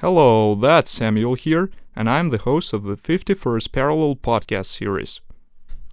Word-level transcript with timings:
Hello, 0.00 0.54
that's 0.54 0.90
Samuel 0.90 1.36
here, 1.36 1.70
and 1.94 2.06
I'm 2.06 2.28
the 2.28 2.36
host 2.36 2.74
of 2.74 2.82
the 2.82 2.98
51st 2.98 3.72
Parallel 3.72 4.16
podcast 4.16 4.66
series. 4.66 5.22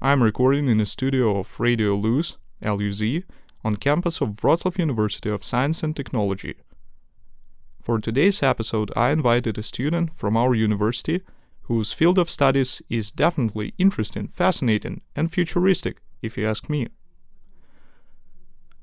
I'm 0.02 0.22
recording 0.22 0.68
in 0.68 0.82
a 0.82 0.86
studio 0.86 1.40
of 1.40 1.58
Radio 1.58 1.96
Luz, 1.96 2.36
LUZ, 2.62 3.24
on 3.64 3.78
campus 3.78 4.20
of 4.20 4.42
Wrocław 4.42 4.78
University 4.78 5.30
of 5.30 5.46
Science 5.46 5.84
and 5.84 5.96
Technology. 5.96 6.56
For 7.82 7.98
today's 7.98 8.44
episode, 8.44 8.92
I 8.94 9.12
invited 9.12 9.58
a 9.58 9.64
student 9.64 10.14
from 10.14 10.36
our 10.36 10.54
university 10.54 11.22
whose 11.62 11.94
field 11.94 12.20
of 12.20 12.30
studies 12.30 12.82
is 12.90 13.10
definitely 13.10 13.74
interesting, 13.78 14.28
fascinating, 14.28 15.00
and 15.16 15.32
futuristic, 15.32 16.02
if 16.22 16.38
you 16.38 16.46
ask 16.46 16.70
me. 16.70 16.90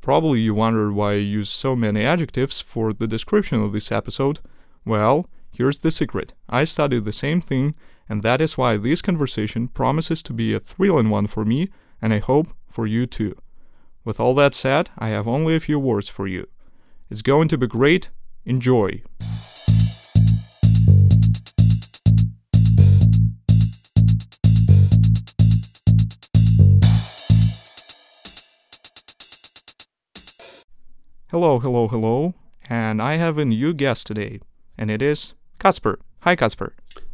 Probably 0.00 0.40
you 0.40 0.54
wonder 0.54 0.90
why 0.90 1.12
I 1.12 1.16
use 1.16 1.50
so 1.50 1.76
many 1.76 2.06
adjectives 2.06 2.62
for 2.62 2.94
the 2.94 3.06
description 3.06 3.60
of 3.60 3.74
this 3.74 3.92
episode. 3.92 4.40
Well, 4.84 5.28
here's 5.50 5.78
the 5.78 5.90
secret. 5.90 6.32
I 6.48 6.64
studied 6.64 7.04
the 7.04 7.12
same 7.12 7.40
thing, 7.40 7.74
and 8.08 8.22
that 8.22 8.40
is 8.40 8.56
why 8.56 8.76
this 8.76 9.02
conversation 9.02 9.68
promises 9.68 10.22
to 10.24 10.32
be 10.32 10.54
a 10.54 10.60
thrilling 10.60 11.10
one 11.10 11.26
for 11.26 11.44
me, 11.44 11.68
and 12.00 12.14
I 12.14 12.18
hope 12.18 12.48
for 12.68 12.86
you 12.86 13.06
too. 13.06 13.36
With 14.04 14.18
all 14.18 14.34
that 14.36 14.54
said, 14.54 14.88
I 14.96 15.10
have 15.10 15.28
only 15.28 15.54
a 15.54 15.60
few 15.60 15.78
words 15.78 16.08
for 16.08 16.26
you. 16.26 16.46
It's 17.10 17.22
going 17.22 17.48
to 17.48 17.58
be 17.58 17.66
great. 17.66 18.08
Enjoy. 18.46 19.02
Hello, 31.30 31.60
hello, 31.60 31.86
hello, 31.86 32.34
and 32.68 33.00
I 33.00 33.16
have 33.16 33.38
a 33.38 33.44
new 33.44 33.72
guest 33.72 34.06
today, 34.06 34.40
and 34.80 34.90
it 34.90 35.02
is 35.02 35.34
Kasper. 35.58 36.00
Hi, 36.20 36.34
Kasper. 36.34 36.72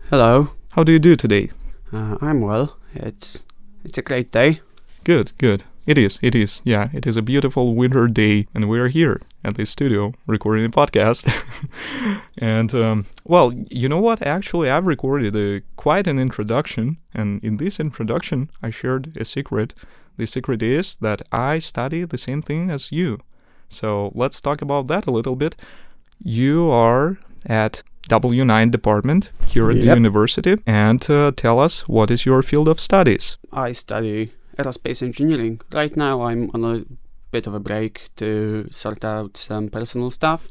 Hello. 0.08 0.50
How 0.70 0.84
do 0.84 0.92
you 0.92 1.00
do 1.00 1.16
today? 1.16 1.50
Uh, 1.92 2.16
I'm 2.20 2.40
well. 2.40 2.76
It's 2.94 3.42
it's 3.84 3.98
a 3.98 4.02
great 4.02 4.30
day. 4.30 4.60
Good, 5.02 5.32
good. 5.36 5.64
It 5.84 5.98
is, 5.98 6.18
it 6.22 6.34
is. 6.34 6.62
Yeah, 6.64 6.88
it 6.92 7.06
is 7.06 7.16
a 7.16 7.22
beautiful 7.22 7.74
winter 7.74 8.06
day, 8.08 8.46
and 8.54 8.68
we're 8.68 8.88
here 8.88 9.20
at 9.44 9.56
the 9.56 9.66
studio 9.66 10.12
recording 10.26 10.64
a 10.64 10.68
podcast. 10.68 11.30
and, 12.38 12.74
um, 12.74 13.06
well, 13.24 13.52
you 13.70 13.88
know 13.88 14.00
what? 14.00 14.20
Actually, 14.22 14.68
I've 14.68 14.86
recorded 14.86 15.36
a, 15.36 15.62
quite 15.76 16.08
an 16.08 16.18
introduction, 16.18 16.96
and 17.14 17.42
in 17.44 17.58
this 17.58 17.78
introduction, 17.78 18.50
I 18.62 18.70
shared 18.70 19.16
a 19.16 19.24
secret. 19.24 19.74
The 20.16 20.26
secret 20.26 20.60
is 20.60 20.96
that 20.96 21.22
I 21.30 21.60
study 21.60 22.04
the 22.04 22.18
same 22.18 22.42
thing 22.42 22.68
as 22.68 22.90
you. 22.90 23.20
So 23.68 24.10
let's 24.14 24.40
talk 24.40 24.62
about 24.62 24.88
that 24.88 25.06
a 25.06 25.12
little 25.12 25.36
bit. 25.36 25.54
You 26.20 26.68
are 26.70 27.18
at 27.46 27.82
W9 28.08 28.70
department 28.70 29.30
here 29.46 29.70
at 29.70 29.80
the 29.80 29.86
university, 29.86 30.56
and 30.66 31.08
uh, 31.10 31.32
tell 31.36 31.58
us 31.58 31.88
what 31.88 32.10
is 32.10 32.24
your 32.26 32.42
field 32.42 32.68
of 32.68 32.78
studies. 32.78 33.36
I 33.52 33.72
study 33.72 34.30
aerospace 34.58 35.02
engineering. 35.02 35.60
Right 35.72 35.96
now, 35.96 36.22
I'm 36.22 36.50
on 36.54 36.64
a 36.64 36.84
bit 37.30 37.46
of 37.46 37.54
a 37.54 37.60
break 37.60 38.08
to 38.16 38.68
sort 38.70 39.04
out 39.04 39.36
some 39.36 39.68
personal 39.68 40.10
stuff, 40.10 40.48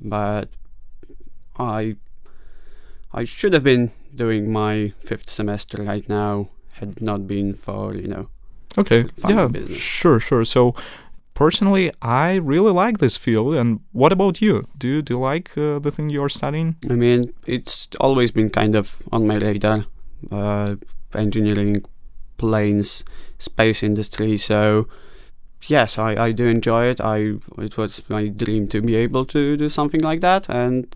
but 0.00 0.48
I 1.58 1.96
I 3.12 3.24
should 3.24 3.52
have 3.52 3.64
been 3.64 3.90
doing 4.14 4.50
my 4.52 4.92
fifth 5.00 5.28
semester 5.30 5.82
right 5.82 6.08
now 6.08 6.48
had 6.74 7.00
not 7.02 7.26
been 7.26 7.54
for 7.54 7.94
you 7.94 8.08
know 8.08 8.28
Okay, 8.78 9.04
yeah, 9.28 9.48
business. 9.48 9.78
sure, 9.78 10.18
sure. 10.18 10.44
So, 10.46 10.74
personally, 11.42 11.90
I 12.00 12.36
really 12.36 12.72
like 12.72 12.98
this 12.98 13.16
field. 13.16 13.54
And 13.54 13.80
what 13.90 14.12
about 14.12 14.40
you? 14.40 14.54
Do 14.78 14.86
you, 14.88 15.02
do 15.02 15.14
you 15.14 15.20
like 15.20 15.48
uh, 15.58 15.80
the 15.80 15.90
thing 15.90 16.08
you're 16.08 16.28
studying? 16.28 16.76
I 16.88 16.94
mean, 16.94 17.32
it's 17.46 17.88
always 17.98 18.30
been 18.30 18.50
kind 18.50 18.76
of 18.76 19.02
on 19.10 19.26
my 19.26 19.36
radar. 19.36 19.86
Uh, 20.30 20.76
engineering, 21.14 21.84
planes, 22.38 23.04
space 23.38 23.82
industry. 23.82 24.38
So, 24.38 24.86
yes, 25.66 25.98
I, 25.98 26.10
I 26.26 26.32
do 26.32 26.46
enjoy 26.46 26.84
it. 26.92 27.00
I 27.00 27.16
it 27.58 27.76
was 27.76 28.02
my 28.08 28.28
dream 28.28 28.68
to 28.68 28.80
be 28.80 28.94
able 28.94 29.24
to 29.34 29.56
do 29.56 29.68
something 29.68 30.00
like 30.00 30.20
that, 30.20 30.48
and 30.48 30.94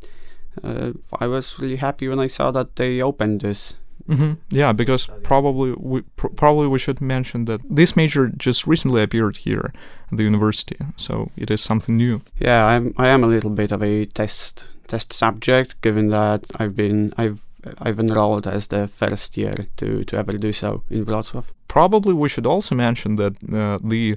uh, 0.62 0.92
I 1.20 1.26
was 1.26 1.58
really 1.58 1.76
happy 1.76 2.08
when 2.08 2.20
I 2.20 2.28
saw 2.28 2.52
that 2.52 2.76
they 2.76 3.02
opened 3.02 3.40
this. 3.40 3.74
Hmm 4.06 4.32
Yeah, 4.50 4.72
because 4.72 5.08
probably 5.22 5.74
we 5.78 6.02
pr- 6.16 6.34
probably 6.36 6.68
we 6.68 6.78
should 6.78 7.00
mention 7.00 7.44
that 7.46 7.60
this 7.68 7.96
major 7.96 8.28
just 8.28 8.66
recently 8.66 9.02
appeared 9.02 9.38
here 9.38 9.72
at 10.10 10.16
the 10.18 10.24
university, 10.24 10.76
so 10.96 11.30
it 11.36 11.50
is 11.50 11.60
something 11.60 11.96
new. 11.96 12.20
Yeah, 12.38 12.64
I'm 12.64 12.94
I 12.96 13.08
am 13.08 13.24
a 13.24 13.26
little 13.26 13.50
bit 13.50 13.72
of 13.72 13.82
a 13.82 14.06
test 14.06 14.66
test 14.88 15.12
subject, 15.12 15.80
given 15.82 16.10
that 16.10 16.46
I've 16.60 16.74
been 16.76 17.12
I've 17.18 17.40
I've 17.78 17.98
enrolled 18.00 18.46
as 18.46 18.66
the 18.68 18.86
first 18.86 19.36
year 19.36 19.66
to 19.76 20.04
to 20.04 20.16
ever 20.16 20.38
do 20.38 20.52
so 20.52 20.82
in 20.90 21.04
Wrocław. 21.04 21.44
Probably 21.68 22.14
we 22.14 22.28
should 22.28 22.46
also 22.46 22.74
mention 22.74 23.16
that 23.16 23.32
uh, 23.52 23.78
the 23.88 24.16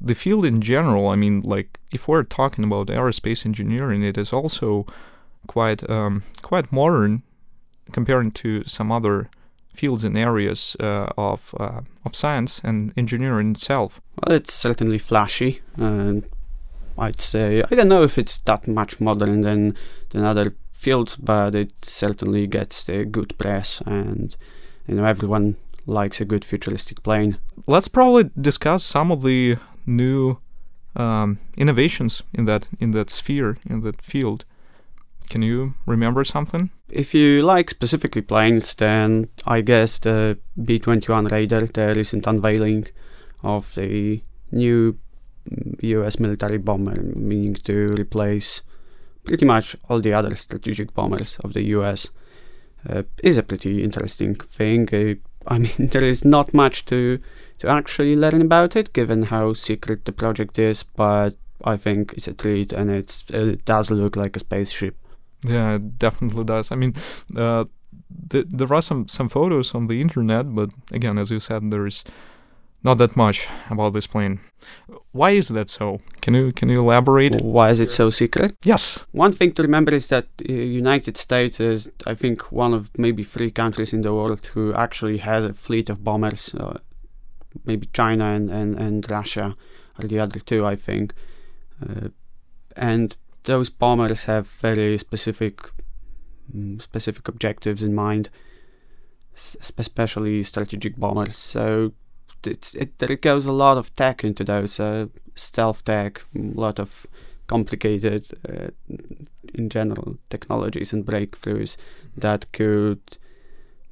the 0.00 0.14
field 0.14 0.44
in 0.44 0.60
general. 0.60 1.08
I 1.08 1.16
mean, 1.16 1.42
like 1.42 1.78
if 1.92 2.08
we're 2.08 2.24
talking 2.24 2.64
about 2.64 2.88
aerospace 2.88 3.46
engineering, 3.46 4.02
it 4.02 4.18
is 4.18 4.32
also 4.32 4.86
quite 5.46 5.88
um, 5.88 6.22
quite 6.42 6.72
modern 6.72 7.22
comparing 7.92 8.30
to 8.32 8.64
some 8.64 8.92
other 8.92 9.30
fields 9.74 10.04
and 10.04 10.18
areas 10.18 10.76
uh, 10.80 11.06
of 11.16 11.54
uh, 11.58 11.80
of 12.04 12.14
science 12.14 12.60
and 12.64 12.92
engineering 12.96 13.52
itself. 13.52 14.00
Well, 14.16 14.36
it's 14.36 14.52
certainly 14.52 14.98
flashy, 14.98 15.60
and 15.76 16.24
I'd 16.98 17.20
say 17.20 17.62
I 17.70 17.74
don't 17.74 17.88
know 17.88 18.02
if 18.02 18.18
it's 18.18 18.38
that 18.38 18.66
much 18.66 19.00
modern 19.00 19.42
than 19.42 19.74
than 20.10 20.24
other 20.24 20.54
fields, 20.72 21.16
but 21.16 21.54
it 21.54 21.72
certainly 21.82 22.46
gets 22.46 22.88
a 22.88 23.04
good 23.04 23.36
press, 23.38 23.82
and 23.86 24.36
you 24.86 24.94
know 24.96 25.04
everyone 25.04 25.56
likes 25.86 26.20
a 26.20 26.24
good 26.24 26.44
futuristic 26.44 27.02
plane. 27.02 27.38
Let's 27.66 27.88
probably 27.88 28.30
discuss 28.40 28.84
some 28.84 29.12
of 29.12 29.22
the 29.22 29.56
new 29.86 30.38
um, 30.96 31.38
innovations 31.56 32.22
in 32.32 32.44
that 32.46 32.68
in 32.80 32.90
that 32.92 33.10
sphere 33.10 33.58
in 33.70 33.82
that 33.82 34.02
field. 34.02 34.44
Can 35.30 35.42
you 35.42 35.74
remember 35.86 36.24
something? 36.24 36.70
If 36.90 37.14
you 37.14 37.42
like 37.42 37.70
specifically 37.70 38.22
planes, 38.22 38.74
then 38.74 39.28
I 39.46 39.60
guess 39.60 39.98
the 39.98 40.38
B-21 40.62 41.30
Raider, 41.30 41.66
the 41.66 41.92
recent 41.94 42.26
unveiling 42.26 42.86
of 43.42 43.74
the 43.74 44.22
new 44.50 44.98
mm, 45.50 45.82
U.S. 45.82 46.18
military 46.18 46.58
bomber, 46.58 47.00
meaning 47.14 47.54
to 47.54 47.94
replace 47.98 48.62
pretty 49.24 49.44
much 49.44 49.76
all 49.88 50.00
the 50.00 50.14
other 50.14 50.34
strategic 50.34 50.94
bombers 50.94 51.36
of 51.44 51.52
the 51.52 51.62
U.S., 51.64 52.08
uh, 52.88 53.02
is 53.22 53.36
a 53.36 53.42
pretty 53.42 53.82
interesting 53.82 54.34
thing. 54.34 54.88
Uh, 54.92 55.14
I 55.46 55.58
mean, 55.64 55.88
there 55.88 56.04
is 56.04 56.24
not 56.24 56.54
much 56.54 56.84
to 56.86 57.18
to 57.58 57.68
actually 57.68 58.14
learn 58.14 58.40
about 58.40 58.76
it, 58.76 58.92
given 58.92 59.24
how 59.24 59.52
secret 59.52 60.04
the 60.04 60.12
project 60.12 60.58
is, 60.60 60.84
but 60.84 61.34
I 61.64 61.76
think 61.76 62.12
it's 62.12 62.28
a 62.28 62.32
treat, 62.32 62.72
and 62.72 62.88
it 62.90 63.64
does 63.64 63.90
look 63.90 64.14
like 64.14 64.36
a 64.36 64.38
spaceship. 64.38 64.96
Yeah, 65.44 65.74
it 65.74 65.98
definitely 65.98 66.44
does. 66.44 66.72
I 66.72 66.76
mean, 66.76 66.94
uh, 67.36 67.64
th- 68.30 68.46
there 68.50 68.72
are 68.72 68.82
some 68.82 69.08
some 69.08 69.28
photos 69.28 69.74
on 69.74 69.86
the 69.86 70.00
internet, 70.00 70.54
but 70.54 70.70
again, 70.92 71.18
as 71.18 71.30
you 71.30 71.40
said, 71.40 71.70
there 71.70 71.86
is 71.86 72.04
not 72.82 72.98
that 72.98 73.16
much 73.16 73.48
about 73.70 73.92
this 73.92 74.06
plane. 74.06 74.40
Why 75.12 75.30
is 75.30 75.48
that 75.48 75.70
so? 75.70 76.00
Can 76.20 76.34
you 76.34 76.52
can 76.52 76.68
you 76.68 76.80
elaborate? 76.80 77.40
Why 77.42 77.70
is 77.70 77.80
it 77.80 77.90
so 77.90 78.10
secret? 78.10 78.56
Yes. 78.64 79.06
One 79.12 79.32
thing 79.32 79.52
to 79.52 79.62
remember 79.62 79.94
is 79.94 80.08
that 80.08 80.26
uh, 80.48 80.52
United 80.52 81.16
States 81.16 81.60
is, 81.60 81.90
I 82.06 82.14
think, 82.14 82.52
one 82.52 82.74
of 82.74 82.90
maybe 82.96 83.24
three 83.24 83.50
countries 83.50 83.92
in 83.92 84.02
the 84.02 84.12
world 84.12 84.46
who 84.54 84.72
actually 84.74 85.18
has 85.18 85.44
a 85.44 85.52
fleet 85.52 85.90
of 85.90 86.04
bombers. 86.04 86.54
Uh, 86.54 86.78
maybe 87.64 87.88
China 87.92 88.26
and, 88.26 88.50
and, 88.50 88.78
and 88.78 89.10
Russia 89.10 89.56
are 89.98 90.06
the 90.06 90.20
other 90.20 90.40
two, 90.40 90.64
I 90.64 90.76
think. 90.76 91.14
Uh, 91.82 92.08
and 92.76 93.16
those 93.48 93.70
bombers 93.70 94.24
have 94.24 94.46
very 94.46 94.98
specific 94.98 95.72
mm, 96.54 96.80
specific 96.80 97.26
objectives 97.28 97.82
in 97.82 97.94
mind, 97.94 98.28
especially 99.78 100.42
strategic 100.42 100.96
bombers. 100.96 101.38
So 101.38 101.92
it's, 102.44 102.74
it, 102.74 102.98
there 102.98 103.16
goes 103.16 103.46
a 103.46 103.52
lot 103.52 103.78
of 103.78 103.94
tech 103.96 104.22
into 104.22 104.44
those 104.44 104.78
uh, 104.78 105.06
stealth 105.34 105.82
tech, 105.84 106.22
a 106.36 106.38
lot 106.38 106.78
of 106.78 107.06
complicated, 107.46 108.26
uh, 108.46 108.68
in 109.54 109.70
general, 109.70 110.18
technologies 110.28 110.92
and 110.92 111.06
breakthroughs 111.06 111.78
that 112.16 112.52
could 112.52 113.00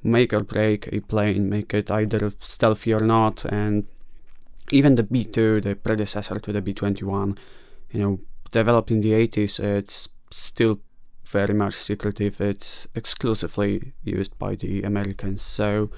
make 0.03 0.35
or 0.35 0.45
break 0.45 0.93
a 0.93 1.01
plane, 1.01 1.49
make 1.49 1.73
it 1.73 1.91
either 1.91 2.31
stealthy 2.41 2.93
or 2.93 3.01
not. 3.01 3.47
And 3.47 3.87
even 4.71 4.97
the 4.97 5.03
B 5.03 5.25
2, 5.25 5.63
the 5.63 5.75
predecessor 5.75 6.39
to 6.39 6.53
the 6.53 6.61
B 6.61 6.75
21, 6.75 7.39
you 7.91 8.01
know, 8.01 8.21
developed 8.61 8.91
in 8.91 9.03
the 9.03 9.13
80s, 9.13 9.61
it's 9.61 10.09
still 10.31 10.81
very 11.27 11.55
much 11.55 11.75
secretive. 11.75 12.41
It's 12.41 12.89
exclusively 12.95 13.93
used 14.03 14.39
by 14.39 14.55
the 14.55 14.83
Americans. 14.83 15.43
So 15.43 15.91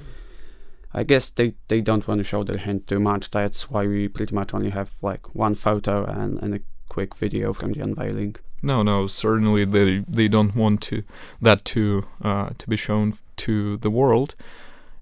I 0.92 1.04
guess 1.04 1.30
they, 1.30 1.54
they 1.68 1.80
don't 1.80 2.08
want 2.08 2.18
to 2.18 2.24
show 2.24 2.42
their 2.44 2.58
hand 2.66 2.88
too 2.88 2.98
much. 2.98 3.30
That's 3.30 3.70
why 3.70 3.86
we 3.86 4.08
pretty 4.08 4.34
much 4.34 4.54
only 4.54 4.70
have 4.70 4.90
like 5.02 5.34
one 5.34 5.54
photo 5.54 6.04
and, 6.04 6.42
and 6.42 6.54
a 6.54 6.60
quick 6.88 7.14
video 7.14 7.52
from 7.52 7.72
the 7.72 7.82
unveiling. 7.82 8.36
No, 8.60 8.82
no, 8.82 9.06
certainly 9.06 9.64
they 9.64 10.04
they 10.08 10.28
don't 10.28 10.56
want 10.56 10.80
to 10.88 11.04
that 11.40 11.64
to 11.66 12.06
uh, 12.22 12.50
to 12.58 12.68
be 12.68 12.76
shown 12.76 13.14
to 13.36 13.76
the 13.76 13.90
world, 13.90 14.34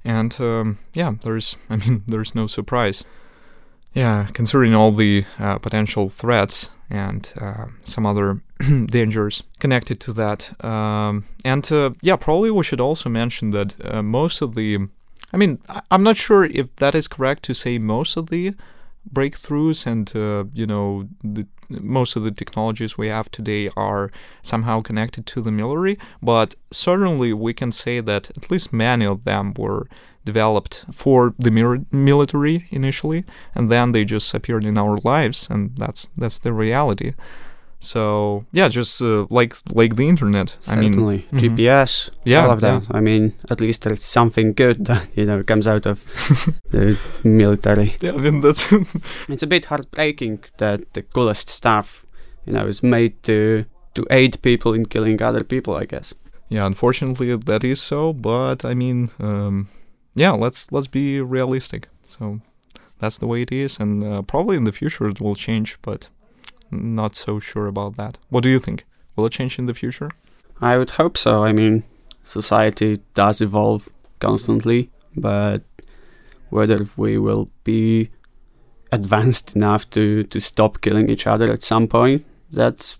and 0.04 0.38
um, 0.40 0.78
yeah, 0.92 1.12
there's 1.22 1.56
I 1.70 1.76
mean 1.76 2.02
there's 2.12 2.34
no 2.34 2.46
surprise. 2.48 3.04
Yeah, 3.96 4.26
considering 4.34 4.74
all 4.74 4.92
the 4.92 5.24
uh, 5.38 5.58
potential 5.58 6.10
threats 6.10 6.68
and 6.90 7.32
uh, 7.40 7.68
some 7.82 8.04
other 8.04 8.42
dangers 8.86 9.42
connected 9.58 10.00
to 10.00 10.12
that, 10.12 10.52
um, 10.62 11.24
and 11.46 11.72
uh, 11.72 11.90
yeah, 12.02 12.16
probably 12.16 12.50
we 12.50 12.62
should 12.62 12.80
also 12.80 13.08
mention 13.08 13.52
that 13.52 13.74
uh, 13.82 14.02
most 14.02 14.42
of 14.42 14.54
the, 14.54 14.86
I 15.32 15.38
mean, 15.38 15.60
I'm 15.90 16.02
not 16.02 16.18
sure 16.18 16.44
if 16.44 16.76
that 16.76 16.94
is 16.94 17.08
correct 17.08 17.42
to 17.44 17.54
say 17.54 17.78
most 17.78 18.18
of 18.18 18.28
the 18.28 18.54
breakthroughs 19.10 19.86
and 19.86 20.14
uh, 20.14 20.44
you 20.52 20.66
know 20.66 21.08
the 21.24 21.46
most 21.68 22.16
of 22.16 22.22
the 22.22 22.30
technologies 22.30 22.98
we 22.98 23.08
have 23.08 23.30
today 23.30 23.70
are 23.76 24.10
somehow 24.42 24.80
connected 24.80 25.26
to 25.26 25.40
the 25.40 25.52
military, 25.52 25.98
but 26.22 26.54
certainly 26.70 27.32
we 27.32 27.52
can 27.52 27.72
say 27.72 28.00
that 28.00 28.30
at 28.36 28.50
least 28.50 28.72
many 28.72 29.06
of 29.06 29.24
them 29.24 29.52
were 29.56 29.86
developed 30.24 30.84
for 30.92 31.34
the 31.38 31.50
mir- 31.50 31.86
military 31.92 32.66
initially, 32.70 33.24
and 33.54 33.70
then 33.70 33.92
they 33.92 34.04
just 34.04 34.34
appeared 34.34 34.64
in 34.64 34.76
our 34.76 34.98
lives, 35.04 35.48
and 35.48 35.76
that's 35.76 36.08
that's 36.16 36.38
the 36.40 36.52
reality. 36.52 37.14
So 37.80 38.44
yeah, 38.52 38.68
just 38.68 39.00
uh, 39.02 39.26
like 39.30 39.54
like 39.72 39.96
the 39.96 40.08
internet. 40.08 40.56
I 40.66 40.76
mean, 40.76 40.92
Certainly. 40.94 41.26
GPS, 41.32 42.10
Yeah, 42.24 42.44
all 42.46 42.52
of 42.52 42.62
yeah. 42.62 42.78
that. 42.80 42.96
I 42.96 43.00
mean, 43.00 43.32
at 43.50 43.60
least 43.60 43.82
there's 43.82 44.02
something 44.04 44.54
good 44.54 44.84
that 44.86 45.08
you 45.16 45.24
know 45.26 45.42
comes 45.42 45.66
out 45.66 45.86
of 45.86 46.02
the 46.70 46.96
military. 47.22 47.94
yeah, 48.00 48.12
I 48.14 48.16
mean 48.18 48.40
that's 48.40 48.72
It's 49.28 49.42
a 49.42 49.46
bit 49.46 49.66
heartbreaking 49.66 50.38
that 50.58 50.80
the 50.94 51.02
coolest 51.02 51.48
stuff, 51.50 52.04
you 52.46 52.52
know, 52.54 52.66
is 52.66 52.82
made 52.82 53.22
to 53.22 53.64
to 53.94 54.04
aid 54.10 54.40
people 54.42 54.74
in 54.74 54.86
killing 54.86 55.22
other 55.22 55.44
people. 55.44 55.74
I 55.74 55.84
guess. 55.84 56.14
yeah. 56.48 56.66
Unfortunately, 56.66 57.36
that 57.36 57.62
is 57.64 57.80
so. 57.82 58.12
But 58.12 58.64
I 58.64 58.74
mean, 58.74 59.10
um, 59.20 59.68
yeah. 60.14 60.32
Let's 60.32 60.72
let's 60.72 60.88
be 60.88 61.20
realistic. 61.20 61.88
So 62.06 62.40
that's 62.98 63.18
the 63.18 63.26
way 63.26 63.42
it 63.42 63.52
is, 63.52 63.78
and 63.80 64.02
uh, 64.04 64.22
probably 64.22 64.56
in 64.56 64.64
the 64.64 64.72
future 64.72 65.08
it 65.10 65.20
will 65.20 65.34
change, 65.36 65.76
but 65.82 66.08
not 66.70 67.16
so 67.16 67.40
sure 67.40 67.66
about 67.66 67.96
that. 67.96 68.18
What 68.28 68.42
do 68.42 68.48
you 68.48 68.58
think? 68.58 68.84
Will 69.14 69.26
it 69.26 69.32
change 69.32 69.58
in 69.58 69.66
the 69.66 69.74
future? 69.74 70.10
I 70.60 70.76
would 70.78 70.90
hope 70.90 71.16
so. 71.16 71.44
I 71.44 71.52
mean, 71.52 71.84
society 72.22 73.00
does 73.14 73.40
evolve 73.40 73.88
constantly, 74.20 74.90
but 75.16 75.62
whether 76.50 76.88
we 76.96 77.18
will 77.18 77.50
be 77.64 78.10
advanced 78.92 79.56
enough 79.56 79.88
to, 79.90 80.24
to 80.24 80.40
stop 80.40 80.80
killing 80.80 81.10
each 81.10 81.26
other 81.26 81.50
at 81.52 81.62
some 81.62 81.88
point, 81.88 82.24
that's 82.50 82.98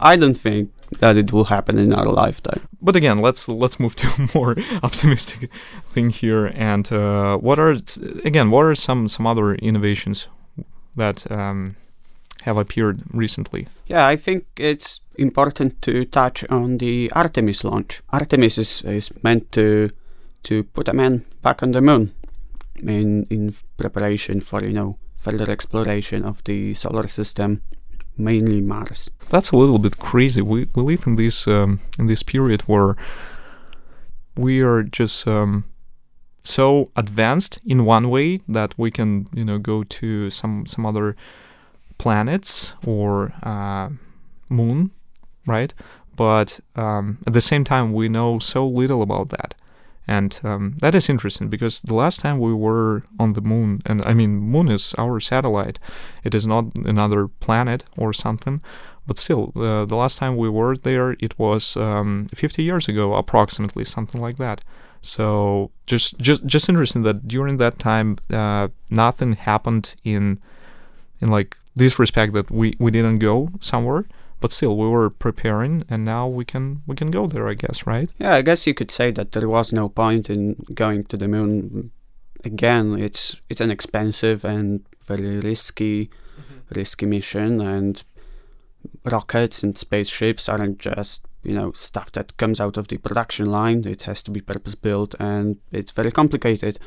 I 0.00 0.16
don't 0.16 0.34
think 0.34 0.70
that 0.98 1.16
it 1.16 1.32
will 1.32 1.44
happen 1.44 1.78
in 1.78 1.94
our 1.94 2.06
lifetime. 2.06 2.68
but 2.80 2.96
again, 2.96 3.20
let's 3.20 3.48
let's 3.48 3.80
move 3.80 3.94
to 3.96 4.06
a 4.18 4.38
more 4.38 4.56
optimistic 4.82 5.50
thing 5.86 6.10
here. 6.10 6.46
And 6.54 6.90
uh, 6.92 7.36
what 7.38 7.58
are 7.58 7.76
again? 8.24 8.50
What 8.50 8.64
are 8.64 8.74
some 8.74 9.08
some 9.08 9.26
other 9.26 9.54
innovations 9.54 10.28
that 10.96 11.30
um, 11.30 11.76
have 12.42 12.56
appeared 12.56 13.02
recently? 13.12 13.68
Yeah, 13.86 14.06
I 14.06 14.16
think 14.16 14.44
it's 14.56 15.00
important 15.16 15.80
to 15.82 16.04
touch 16.04 16.44
on 16.50 16.78
the 16.78 17.10
Artemis 17.12 17.64
launch. 17.64 18.02
Artemis 18.10 18.58
is, 18.58 18.82
is 18.82 19.10
meant 19.22 19.52
to 19.52 19.90
to 20.44 20.64
put 20.64 20.88
a 20.88 20.92
man 20.92 21.24
back 21.42 21.62
on 21.62 21.72
the 21.72 21.80
moon 21.80 22.12
in 22.82 23.26
in 23.30 23.54
preparation 23.76 24.40
for 24.40 24.64
you 24.64 24.72
know 24.72 24.96
further 25.16 25.50
exploration 25.50 26.24
of 26.24 26.42
the 26.44 26.74
solar 26.74 27.08
system, 27.08 27.62
mainly 28.16 28.60
Mars. 28.60 29.10
That's 29.30 29.52
a 29.52 29.56
little 29.56 29.78
bit 29.78 29.98
crazy. 29.98 30.42
We 30.42 30.68
we 30.74 30.82
live 30.82 31.06
in 31.06 31.16
this 31.16 31.46
um, 31.46 31.80
in 31.98 32.06
this 32.06 32.22
period 32.22 32.62
where 32.62 32.96
we 34.36 34.62
are 34.62 34.82
just 34.82 35.26
um, 35.26 35.64
so 36.42 36.90
advanced 36.96 37.60
in 37.64 37.84
one 37.84 38.08
way 38.10 38.40
that 38.48 38.74
we 38.76 38.90
can 38.90 39.28
you 39.32 39.44
know 39.44 39.58
go 39.58 39.84
to 39.84 40.30
some 40.30 40.66
some 40.66 40.86
other 40.86 41.14
planets 42.02 42.74
or 42.84 43.32
uh, 43.44 43.88
moon, 44.48 44.90
right? 45.46 45.72
But 46.16 46.58
um, 46.74 47.18
at 47.28 47.32
the 47.32 47.40
same 47.40 47.62
time, 47.62 47.92
we 47.92 48.08
know 48.08 48.40
so 48.40 48.66
little 48.66 49.02
about 49.02 49.28
that. 49.30 49.54
And 50.08 50.38
um, 50.42 50.74
that 50.80 50.96
is 50.96 51.08
interesting 51.08 51.48
because 51.48 51.80
the 51.80 51.94
last 51.94 52.18
time 52.18 52.40
we 52.40 52.52
were 52.52 53.04
on 53.20 53.34
the 53.34 53.40
moon, 53.40 53.82
and 53.86 54.04
I 54.04 54.14
mean, 54.14 54.32
moon 54.54 54.68
is 54.68 54.94
our 54.98 55.20
satellite. 55.20 55.78
It 56.24 56.34
is 56.34 56.44
not 56.44 56.64
another 56.74 57.28
planet 57.28 57.84
or 57.96 58.12
something. 58.12 58.60
But 59.06 59.18
still, 59.18 59.52
uh, 59.54 59.84
the 59.84 59.96
last 59.96 60.18
time 60.18 60.36
we 60.36 60.48
were 60.48 60.76
there, 60.76 61.16
it 61.20 61.38
was 61.38 61.76
um, 61.76 62.26
50 62.34 62.62
years 62.64 62.88
ago, 62.88 63.14
approximately, 63.14 63.84
something 63.84 64.20
like 64.20 64.38
that. 64.38 64.60
So 65.02 65.70
just 65.86 66.18
just 66.18 66.46
just 66.46 66.68
interesting 66.68 67.02
that 67.02 67.26
during 67.26 67.58
that 67.58 67.78
time, 67.78 68.16
uh, 68.30 68.68
nothing 68.90 69.32
happened 69.34 69.94
in 70.04 70.38
in 71.20 71.30
like 71.30 71.56
this 71.74 71.98
respect 71.98 72.32
that 72.34 72.50
we 72.50 72.74
we 72.78 72.90
didn't 72.90 73.18
go 73.18 73.50
somewhere, 73.60 74.06
but 74.40 74.52
still 74.52 74.76
we 74.76 74.88
were 74.88 75.10
preparing, 75.10 75.84
and 75.88 76.04
now 76.04 76.26
we 76.28 76.44
can 76.44 76.82
we 76.86 76.96
can 76.96 77.10
go 77.10 77.26
there, 77.26 77.48
I 77.48 77.54
guess, 77.54 77.86
right? 77.86 78.10
Yeah, 78.18 78.34
I 78.34 78.42
guess 78.42 78.66
you 78.66 78.74
could 78.74 78.90
say 78.90 79.10
that 79.12 79.32
there 79.32 79.48
was 79.48 79.72
no 79.72 79.88
point 79.88 80.30
in 80.30 80.56
going 80.74 81.04
to 81.04 81.16
the 81.16 81.28
moon. 81.28 81.90
Again, 82.44 82.98
it's 82.98 83.40
it's 83.48 83.60
an 83.60 83.70
expensive 83.70 84.44
and 84.44 84.84
very 85.06 85.40
risky 85.40 86.06
mm-hmm. 86.06 86.58
risky 86.74 87.06
mission 87.06 87.60
and 87.60 88.02
rockets 89.04 89.62
and 89.62 89.76
spaceships 89.78 90.48
aren't 90.48 90.78
just 90.78 91.26
you 91.42 91.54
know 91.54 91.72
stuff 91.72 92.12
that 92.12 92.36
comes 92.36 92.60
out 92.60 92.76
of 92.76 92.88
the 92.88 92.98
production 92.98 93.46
line 93.46 93.84
it 93.84 94.02
has 94.02 94.22
to 94.22 94.30
be 94.30 94.40
purpose 94.40 94.74
built 94.74 95.14
and 95.18 95.58
it's 95.70 95.92
very 95.92 96.10
complicated 96.10 96.78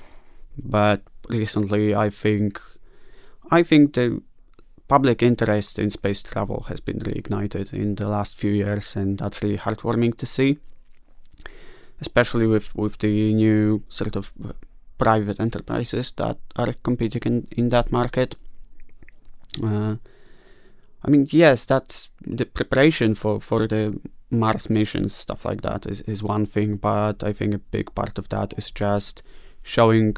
but 0.57 1.01
recently 1.29 1.93
i 1.93 2.09
think 2.09 2.61
i 3.51 3.61
think 3.63 3.93
the 3.93 4.21
public 4.87 5.23
interest 5.23 5.79
in 5.79 5.89
space 5.89 6.21
travel 6.21 6.65
has 6.69 6.79
been 6.79 6.99
reignited 6.99 7.73
in 7.73 7.95
the 7.95 8.07
last 8.07 8.37
few 8.37 8.51
years 8.51 8.95
and 8.95 9.17
that's 9.17 9.41
really 9.41 9.57
heartwarming 9.57 10.15
to 10.15 10.25
see 10.25 10.57
especially 12.01 12.47
with 12.47 12.75
with 12.75 12.97
the 12.99 13.33
new 13.33 13.81
sort 13.89 14.15
of 14.15 14.33
uh, 14.43 14.53
private 14.97 15.39
enterprises 15.39 16.11
that 16.13 16.37
are 16.55 16.73
competing 16.83 17.21
in, 17.25 17.47
in 17.51 17.69
that 17.69 17.91
market. 17.91 18.35
Uh, 19.63 19.95
I 21.03 21.09
mean, 21.09 21.27
yes, 21.29 21.65
that's 21.65 22.09
the 22.25 22.45
preparation 22.45 23.15
for, 23.15 23.39
for 23.39 23.67
the 23.67 23.99
Mars 24.31 24.69
missions, 24.69 25.13
stuff 25.13 25.45
like 25.45 25.61
that 25.61 25.85
is, 25.85 26.01
is 26.01 26.23
one 26.23 26.45
thing, 26.45 26.77
but 26.77 27.23
I 27.23 27.31
think 27.31 27.53
a 27.53 27.59
big 27.59 27.93
part 27.93 28.17
of 28.17 28.29
that 28.29 28.53
is 28.57 28.71
just 28.71 29.21
showing 29.61 30.15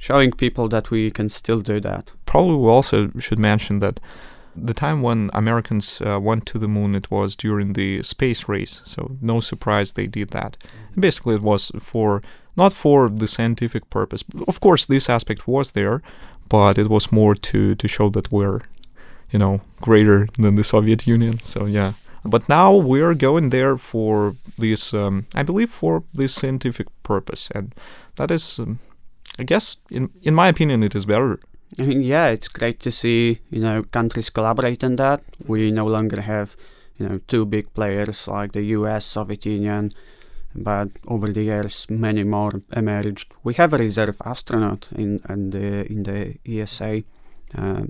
showing 0.00 0.32
people 0.32 0.66
that 0.68 0.90
we 0.90 1.10
can 1.12 1.28
still 1.28 1.60
do 1.60 1.78
that. 1.80 2.12
Probably 2.26 2.56
we 2.56 2.68
also 2.68 3.10
should 3.20 3.38
mention 3.38 3.78
that 3.78 4.00
the 4.56 4.74
time 4.74 5.00
when 5.00 5.30
Americans 5.32 6.00
uh, 6.00 6.18
went 6.20 6.44
to 6.46 6.58
the 6.58 6.66
moon, 6.66 6.96
it 6.96 7.08
was 7.08 7.36
during 7.36 7.74
the 7.74 8.02
space 8.02 8.48
race, 8.48 8.82
so 8.84 9.16
no 9.20 9.40
surprise 9.40 9.92
they 9.92 10.08
did 10.08 10.30
that. 10.30 10.56
And 10.94 11.00
Basically, 11.00 11.36
it 11.36 11.42
was 11.42 11.70
for 11.78 12.20
not 12.56 12.72
for 12.72 13.08
the 13.08 13.28
scientific 13.28 13.88
purpose. 13.90 14.24
Of 14.48 14.58
course, 14.58 14.86
this 14.86 15.08
aspect 15.08 15.46
was 15.46 15.70
there, 15.70 16.02
but 16.48 16.78
it 16.78 16.88
was 16.88 17.12
more 17.12 17.36
to 17.36 17.76
to 17.76 17.88
show 17.88 18.10
that 18.10 18.32
we're 18.32 18.62
you 19.30 19.38
know, 19.38 19.60
greater 19.80 20.28
than 20.38 20.56
the 20.56 20.64
Soviet 20.64 21.06
Union. 21.06 21.38
So 21.40 21.66
yeah. 21.66 21.92
But 22.24 22.48
now 22.48 22.74
we're 22.74 23.14
going 23.14 23.48
there 23.50 23.78
for 23.78 24.36
this, 24.58 24.92
um, 24.92 25.26
I 25.34 25.42
believe, 25.42 25.70
for 25.70 26.02
this 26.12 26.34
scientific 26.34 26.86
purpose, 27.02 27.48
and 27.54 27.74
that 28.16 28.30
is, 28.30 28.58
um, 28.58 28.78
I 29.40 29.44
guess, 29.44 29.76
in 29.90 30.10
in 30.22 30.34
my 30.34 30.48
opinion, 30.48 30.82
it 30.82 30.94
is 30.94 31.04
better. 31.04 31.38
I 31.78 31.82
mean, 31.82 32.02
yeah, 32.02 32.32
it's 32.34 32.48
great 32.48 32.80
to 32.80 32.90
see 32.90 33.40
you 33.50 33.60
know 33.60 33.84
countries 33.90 34.30
collaborate 34.30 34.84
on 34.84 34.96
that. 34.96 35.20
We 35.46 35.70
no 35.70 35.86
longer 35.86 36.20
have 36.20 36.56
you 36.98 37.08
know 37.08 37.20
two 37.26 37.44
big 37.46 37.72
players 37.74 38.28
like 38.28 38.52
the 38.52 38.62
U.S., 38.78 39.04
Soviet 39.04 39.46
Union, 39.46 39.90
but 40.54 40.88
over 41.06 41.32
the 41.32 41.42
years 41.42 41.86
many 41.88 42.24
more 42.24 42.62
emerged. 42.76 43.32
We 43.42 43.54
have 43.54 43.72
a 43.72 43.78
reserve 43.78 44.16
astronaut 44.24 44.88
in 44.94 45.20
in 45.28 45.50
the 45.50 45.92
in 45.92 46.02
the 46.02 46.38
ESA. 46.44 47.02
Um, 47.58 47.88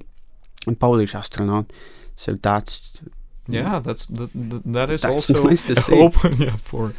a 0.67 0.73
Polish 0.73 1.15
astronaut. 1.15 1.73
So 2.17 2.35
that's 2.35 3.01
Yeah, 3.49 3.81
that's 3.81 4.07
that, 4.07 4.31
that, 4.73 4.91
is 4.91 5.03
That's 5.03 5.13
also 5.13 5.43
nice 5.49 5.63
to 5.63 5.75
see. 5.75 5.97
hope 5.97 6.15
yeah, 6.39 6.57
for 6.57 6.93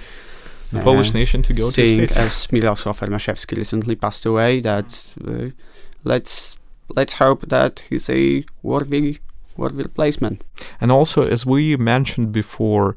the 0.71 0.81
Polish 0.81 1.13
nation 1.13 1.41
to 1.43 1.53
go 1.53 1.71
to 1.71 1.71
space. 1.71 2.17
as 2.17 2.47
Mirosław 2.51 2.99
Hermaszewski 2.99 3.57
recently 3.57 3.95
passed 3.95 4.25
away. 4.25 4.61
That's 4.61 5.15
uh, 5.17 5.51
let's 6.03 6.57
let's 6.95 7.13
hope 7.13 7.47
that 7.49 7.83
he's 7.89 8.09
a 8.09 8.43
worthy 8.63 9.19
worthy 9.57 9.83
replacement. 9.83 10.43
And 10.79 10.91
also, 10.91 11.23
as 11.23 11.45
we 11.45 11.77
mentioned 11.77 12.31
before, 12.31 12.95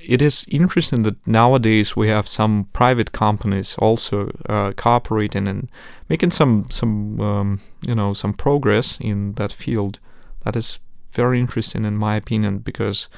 it 0.00 0.22
is 0.22 0.44
interesting 0.48 1.02
that 1.02 1.26
nowadays 1.26 1.96
we 1.96 2.08
have 2.08 2.28
some 2.28 2.68
private 2.72 3.12
companies 3.12 3.76
also 3.78 4.30
uh, 4.48 4.72
cooperating 4.76 5.48
and 5.48 5.70
making 6.08 6.30
some 6.30 6.66
some 6.70 7.20
um, 7.20 7.60
you 7.86 7.94
know 7.94 8.14
some 8.14 8.32
progress 8.32 8.98
in 9.00 9.34
that 9.34 9.52
field. 9.52 9.98
That 10.44 10.56
is 10.56 10.78
very 11.10 11.38
interesting 11.38 11.84
in 11.84 11.96
my 11.96 12.16
opinion 12.16 12.58
because 12.58 13.08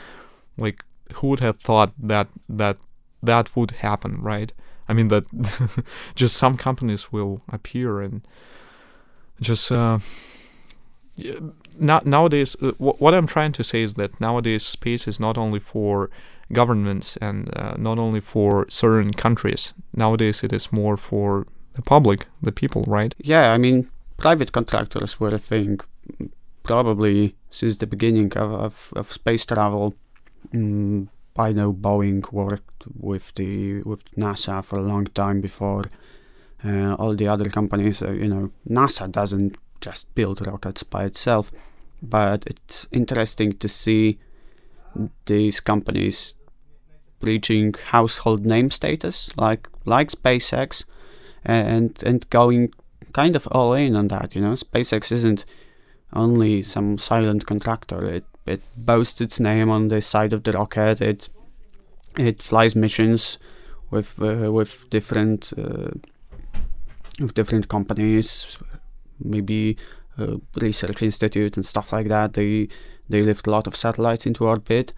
like 0.59 0.85
who 1.15 1.29
would 1.29 1.41
have 1.41 1.59
thought 1.59 1.93
that 1.99 2.29
that 2.49 2.77
that 3.23 3.55
would 3.57 3.73
happen, 3.73 4.23
right? 4.23 4.53
I 4.89 4.93
mean 4.93 5.09
that 5.09 5.25
just 6.15 6.37
some 6.37 6.57
companies 6.57 7.13
will 7.13 7.43
appear 7.49 8.01
and 8.01 8.27
just 9.41 9.71
uh, 9.71 9.99
now, 11.79 12.01
nowadays 12.05 12.57
uh, 12.63 12.73
what 12.79 13.15
I'm 13.15 13.27
trying 13.27 13.53
to 13.53 13.65
say 13.65 13.83
is 13.83 13.95
that 13.95 14.21
nowadays 14.21 14.65
space 14.65 15.09
is 15.09 15.19
not 15.19 15.39
only 15.39 15.61
for 15.61 16.11
governments 16.53 17.17
and 17.21 17.51
uh, 17.57 17.75
not 17.77 17.99
only 17.99 18.21
for 18.21 18.67
certain 18.69 19.13
countries. 19.13 19.75
Nowadays 19.95 20.45
it 20.45 20.53
is 20.53 20.73
more 20.73 20.97
for 20.97 21.47
the 21.75 21.83
public, 21.83 22.27
the 22.43 22.53
people, 22.53 22.85
right? 22.87 23.15
Yeah, 23.19 23.53
I 23.53 23.59
mean 23.59 23.91
private 24.17 24.53
contractors 24.53 25.21
were 25.21 25.35
a 25.35 25.39
thing 25.39 25.81
probably 26.63 27.35
since 27.51 27.77
the 27.77 27.87
beginning 27.87 28.33
of, 28.37 28.53
of, 28.53 28.93
of 28.97 29.13
space 29.13 29.47
travel. 29.47 29.95
Mm, 30.53 31.09
I 31.39 31.53
know 31.53 31.73
Boeing 31.73 32.33
worked 32.33 32.85
with 32.95 33.35
the 33.35 33.83
with 33.83 34.05
NASA 34.17 34.65
for 34.65 34.79
a 34.79 34.83
long 34.83 35.07
time 35.07 35.41
before 35.41 35.85
uh, 36.65 36.95
all 36.95 37.15
the 37.15 37.29
other 37.29 37.51
companies. 37.51 38.03
Uh, 38.03 38.13
you 38.13 38.29
know, 38.29 38.51
NASA 38.69 39.11
doesn't 39.11 39.57
just 39.81 40.13
build 40.15 40.47
rockets 40.47 40.83
by 40.83 41.05
itself, 41.05 41.53
but 42.03 42.45
it's 42.47 42.87
interesting 42.91 43.53
to 43.59 43.69
see 43.69 44.19
these 45.27 45.61
companies 45.61 46.35
reaching 47.21 47.75
household 47.75 48.47
name 48.47 48.71
status, 48.71 49.31
like 49.37 49.69
like 49.85 50.11
SpaceX, 50.11 50.85
and 51.45 52.03
and 52.05 52.29
going 52.31 52.73
kind 53.13 53.37
of 53.37 53.47
all 53.51 53.75
in 53.75 53.97
on 53.97 54.09
that. 54.09 54.35
You 54.35 54.41
know, 54.41 54.53
SpaceX 54.53 55.13
isn't 55.13 55.45
only 56.13 56.63
some 56.63 56.99
silent 56.99 57.47
contractor. 57.47 58.05
It 58.07 58.25
it 58.47 58.63
boasts 58.77 59.21
its 59.21 59.41
name 59.41 59.69
on 59.71 59.89
the 59.89 60.01
side 60.01 60.33
of 60.33 60.43
the 60.45 60.53
rocket. 60.53 61.01
It 61.01 61.29
it 62.19 62.43
flies 62.43 62.75
missions 62.77 63.39
with 63.91 64.21
uh, 64.23 64.53
with 64.53 64.89
different 64.91 65.53
uh, 65.59 65.91
with 67.21 67.35
different 67.35 67.69
companies, 67.69 68.59
maybe 69.19 69.77
uh, 70.19 70.37
research 70.61 71.03
institutes 71.03 71.57
and 71.57 71.67
stuff 71.67 71.93
like 71.93 72.09
that. 72.09 72.35
They 72.35 72.69
they 73.09 73.21
lift 73.21 73.47
a 73.47 73.51
lot 73.51 73.67
of 73.67 73.77
satellites 73.77 74.27
into 74.27 74.47
orbit. 74.47 74.93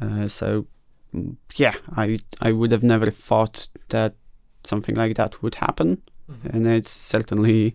Uh, 0.00 0.28
so 0.28 0.66
mm, 1.14 1.36
yeah, 1.56 1.74
I 1.96 2.20
I 2.40 2.52
would 2.52 2.72
have 2.72 2.84
never 2.84 3.10
thought 3.10 3.68
that 3.88 4.14
something 4.64 4.94
like 4.94 5.16
that 5.16 5.42
would 5.42 5.56
happen, 5.56 6.02
mm-hmm. 6.30 6.48
and 6.56 6.66
it's 6.66 6.90
certainly 6.90 7.74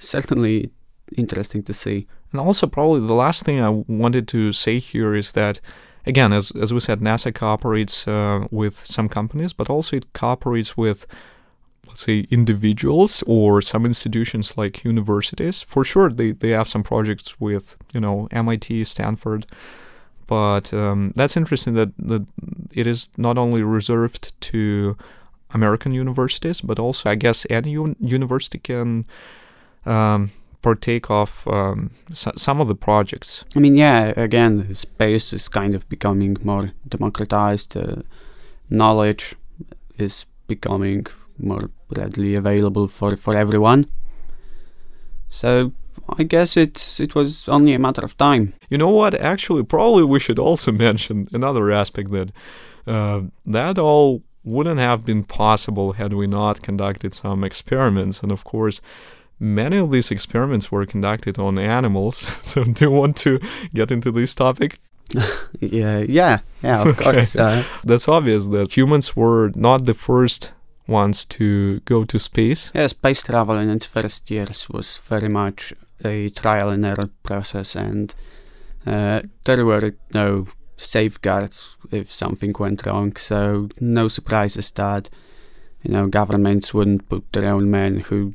certainly 0.00 0.70
interesting 1.16 1.62
to 1.64 1.72
see. 1.72 2.06
And 2.32 2.40
also, 2.40 2.66
probably 2.66 3.06
the 3.06 3.14
last 3.14 3.44
thing 3.44 3.60
I 3.60 3.70
wanted 3.70 4.28
to 4.28 4.52
say 4.52 4.78
here 4.78 5.14
is 5.14 5.32
that, 5.32 5.60
again, 6.06 6.32
as, 6.32 6.50
as 6.52 6.74
we 6.74 6.80
said, 6.80 7.00
NASA 7.00 7.34
cooperates 7.34 8.06
uh, 8.06 8.46
with 8.50 8.84
some 8.84 9.08
companies, 9.08 9.52
but 9.52 9.70
also 9.70 9.96
it 9.96 10.12
cooperates 10.12 10.76
with, 10.76 11.06
let's 11.86 12.04
say, 12.04 12.26
individuals 12.30 13.22
or 13.26 13.62
some 13.62 13.86
institutions 13.86 14.58
like 14.58 14.84
universities. 14.84 15.62
For 15.62 15.84
sure, 15.84 16.10
they, 16.10 16.32
they 16.32 16.50
have 16.50 16.68
some 16.68 16.82
projects 16.82 17.40
with, 17.40 17.76
you 17.92 18.00
know, 18.00 18.28
MIT, 18.30 18.84
Stanford. 18.84 19.46
But 20.26 20.74
um, 20.74 21.12
that's 21.16 21.38
interesting 21.38 21.72
that, 21.74 21.92
that 21.98 22.26
it 22.72 22.86
is 22.86 23.08
not 23.16 23.38
only 23.38 23.62
reserved 23.62 24.38
to 24.42 24.96
American 25.52 25.94
universities, 25.94 26.60
but 26.60 26.78
also, 26.78 27.08
I 27.08 27.14
guess, 27.14 27.46
any 27.48 27.76
un- 27.78 27.96
university 27.98 28.58
can. 28.58 29.06
Um, 29.86 30.30
partake 30.62 31.10
of 31.10 31.46
um, 31.46 31.90
some 32.12 32.60
of 32.60 32.68
the 32.68 32.74
projects. 32.74 33.44
I 33.56 33.60
mean, 33.60 33.76
yeah, 33.76 34.12
again, 34.16 34.74
space 34.74 35.32
is 35.32 35.48
kind 35.48 35.74
of 35.74 35.88
becoming 35.88 36.36
more 36.42 36.72
democratized. 36.88 37.76
Uh, 37.76 38.02
knowledge 38.68 39.34
is 39.98 40.26
becoming 40.46 41.06
more 41.38 41.70
readily 41.96 42.34
available 42.34 42.88
for, 42.88 43.16
for 43.16 43.36
everyone. 43.36 43.86
So 45.28 45.72
I 46.18 46.22
guess 46.22 46.56
it's 46.56 47.00
it 47.00 47.14
was 47.14 47.48
only 47.48 47.74
a 47.74 47.78
matter 47.78 48.02
of 48.02 48.16
time. 48.16 48.54
You 48.70 48.78
know 48.78 48.88
what? 48.88 49.14
Actually, 49.14 49.62
probably 49.62 50.04
we 50.04 50.20
should 50.20 50.38
also 50.38 50.72
mention 50.86 51.28
another 51.32 51.70
aspect 51.70 52.10
that 52.10 52.32
uh, 52.86 53.22
that 53.46 53.78
all 53.78 54.22
wouldn't 54.44 54.80
have 54.80 55.04
been 55.04 55.24
possible 55.24 55.92
had 55.92 56.12
we 56.14 56.26
not 56.26 56.62
conducted 56.62 57.12
some 57.12 57.44
experiments, 57.44 58.22
and 58.22 58.32
of 58.32 58.44
course 58.44 58.80
many 59.40 59.76
of 59.76 59.90
these 59.90 60.10
experiments 60.10 60.70
were 60.70 60.86
conducted 60.86 61.38
on 61.38 61.58
animals. 61.58 62.16
so, 62.42 62.64
do 62.64 62.84
you 62.84 62.90
want 62.90 63.16
to 63.18 63.40
get 63.74 63.90
into 63.90 64.10
this 64.10 64.34
topic? 64.34 64.78
yeah, 65.60 65.98
yeah, 66.00 66.38
yeah. 66.62 66.82
Of 66.82 66.88
okay. 66.88 67.04
course. 67.04 67.36
Uh, 67.36 67.64
That's 67.84 68.08
obvious 68.08 68.46
that 68.48 68.76
humans 68.76 69.16
were 69.16 69.50
not 69.54 69.86
the 69.86 69.94
first 69.94 70.52
ones 70.86 71.24
to 71.26 71.80
go 71.80 72.04
to 72.04 72.18
space. 72.18 72.70
Yeah, 72.74 72.86
space 72.86 73.22
travel 73.22 73.56
in 73.56 73.70
its 73.70 73.86
first 73.86 74.30
years 74.30 74.68
was 74.68 74.98
very 74.98 75.28
much 75.28 75.72
a 76.04 76.28
trial 76.30 76.70
and 76.70 76.84
error 76.84 77.10
process, 77.22 77.74
and 77.74 78.14
uh, 78.86 79.22
there 79.44 79.64
were 79.64 79.92
no 80.14 80.46
safeguards 80.76 81.76
if 81.90 82.12
something 82.12 82.54
went 82.58 82.86
wrong. 82.86 83.16
So 83.16 83.68
no 83.80 84.08
surprises 84.08 84.70
that 84.72 85.08
you 85.82 85.92
know 85.92 86.06
governments 86.06 86.74
wouldn't 86.74 87.08
put 87.08 87.32
their 87.32 87.52
own 87.52 87.70
men 87.70 88.00
who 88.00 88.34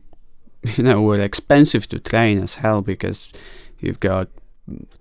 you 0.78 0.84
know, 0.84 1.02
were 1.02 1.22
expensive 1.22 1.88
to 1.90 2.00
train 2.00 2.40
as 2.42 2.56
hell 2.56 2.82
because 2.82 3.32
you've 3.80 4.00
got 4.00 4.30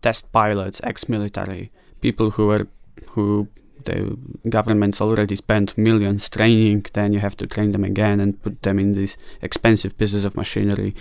test 0.01 0.33
pilots, 0.33 0.81
ex-military, 0.83 1.71
people 2.01 2.31
who 2.31 2.47
were 2.49 2.67
who 3.11 3.49
the 3.85 4.17
governments 4.49 5.01
already 5.01 5.37
spent 5.37 5.77
millions 5.77 6.29
training. 6.29 6.87
Then 6.93 7.13
you 7.13 7.21
have 7.21 7.37
to 7.39 7.47
train 7.47 7.73
them 7.73 7.85
again 7.85 8.21
and 8.21 8.41
put 8.43 8.63
them 8.63 8.79
in 8.79 8.93
these 8.93 9.17
expensive 9.41 9.97
pieces 9.99 10.25
of 10.25 10.37
machinery. 10.37 10.95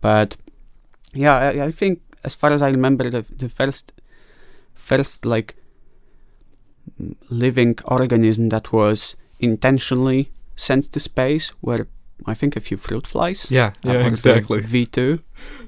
But 0.00 0.36
yeah, 1.12 1.36
I, 1.36 1.66
I 1.66 1.70
think 1.70 2.00
as 2.24 2.34
far 2.34 2.52
as 2.52 2.62
I 2.62 2.68
remember, 2.68 3.10
the 3.10 3.22
the 3.36 3.48
first 3.48 3.92
first 4.74 5.24
like 5.26 5.56
living 7.30 7.78
organism 7.84 8.48
that 8.50 8.72
was 8.72 9.16
intentionally 9.40 10.30
sent 10.56 10.92
to 10.92 11.00
space 11.00 11.52
were 11.62 11.86
I 12.26 12.34
think 12.34 12.56
a 12.56 12.60
few 12.60 12.76
fruit 12.76 13.06
flies. 13.06 13.50
Yeah, 13.50 13.72
yeah, 13.82 14.06
exactly. 14.06 14.60
V2, 14.60 15.20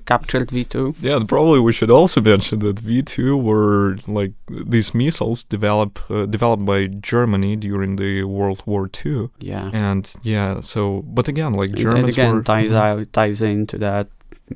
captured 0.07 0.49
V2. 0.49 0.97
Yeah, 1.01 1.21
probably 1.27 1.61
we 1.61 1.73
should 1.73 1.91
also 1.91 2.21
mention 2.21 2.59
that 2.61 2.77
V2 2.77 3.43
were 3.43 3.99
like 4.07 4.33
these 4.49 4.95
missiles 4.95 5.43
developed 5.43 6.11
uh, 6.11 6.27
developed 6.27 6.65
by 6.65 6.87
Germany 6.87 7.57
during 7.57 7.97
the 7.97 8.25
World 8.25 8.63
War 8.67 8.91
II. 9.05 9.31
Yeah. 9.39 9.71
And 9.73 10.13
yeah, 10.23 10.61
so 10.61 11.03
but 11.07 11.29
again, 11.29 11.53
like 11.55 11.73
Germans 11.73 12.15
again 12.15 12.35
were 12.35 12.43
ties 12.43 12.73
out, 12.73 13.13
ties 13.13 13.43
into 13.43 13.79
that 13.79 14.09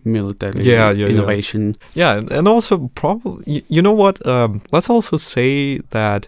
military 0.04 0.62
yeah, 0.62 0.90
yeah, 0.90 1.06
innovation. 1.06 1.76
Yeah, 1.94 2.20
yeah 2.20 2.38
and 2.38 2.48
also 2.48 2.88
probably 2.94 3.44
you, 3.46 3.62
you 3.68 3.82
know 3.82 3.92
what? 3.92 4.24
Um, 4.26 4.62
let's 4.70 4.90
also 4.90 5.16
say 5.16 5.78
that 5.90 6.26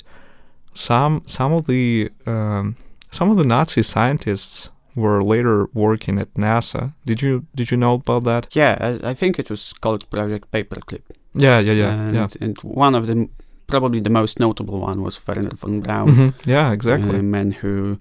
some 0.72 1.22
some 1.26 1.52
of 1.52 1.66
the 1.66 2.10
um, 2.26 2.76
some 3.10 3.30
of 3.30 3.36
the 3.36 3.44
Nazi 3.44 3.82
scientists 3.82 4.70
were 4.94 5.22
later 5.22 5.68
working 5.74 6.18
at 6.18 6.34
NASA. 6.34 6.92
Did 7.06 7.22
you 7.22 7.46
did 7.54 7.70
you 7.70 7.76
know 7.76 7.94
about 7.94 8.24
that? 8.24 8.48
Yeah, 8.52 8.76
I, 8.80 9.10
I 9.10 9.14
think 9.14 9.38
it 9.38 9.50
was 9.50 9.72
called 9.80 10.08
Project 10.10 10.50
Paperclip. 10.50 11.02
Yeah, 11.34 11.60
yeah, 11.60 11.72
yeah, 11.72 11.92
and, 11.92 12.14
yeah. 12.14 12.28
And 12.40 12.58
one 12.62 12.94
of 12.94 13.06
the 13.06 13.28
probably 13.66 14.00
the 14.00 14.10
most 14.10 14.40
notable 14.40 14.80
one 14.80 15.02
was 15.02 15.18
Wernher 15.26 15.54
von 15.54 15.80
Braun. 15.80 16.08
Mm-hmm. 16.08 16.50
Yeah, 16.50 16.72
exactly. 16.72 17.18
A 17.18 17.22
man 17.22 17.52
who, 17.52 17.98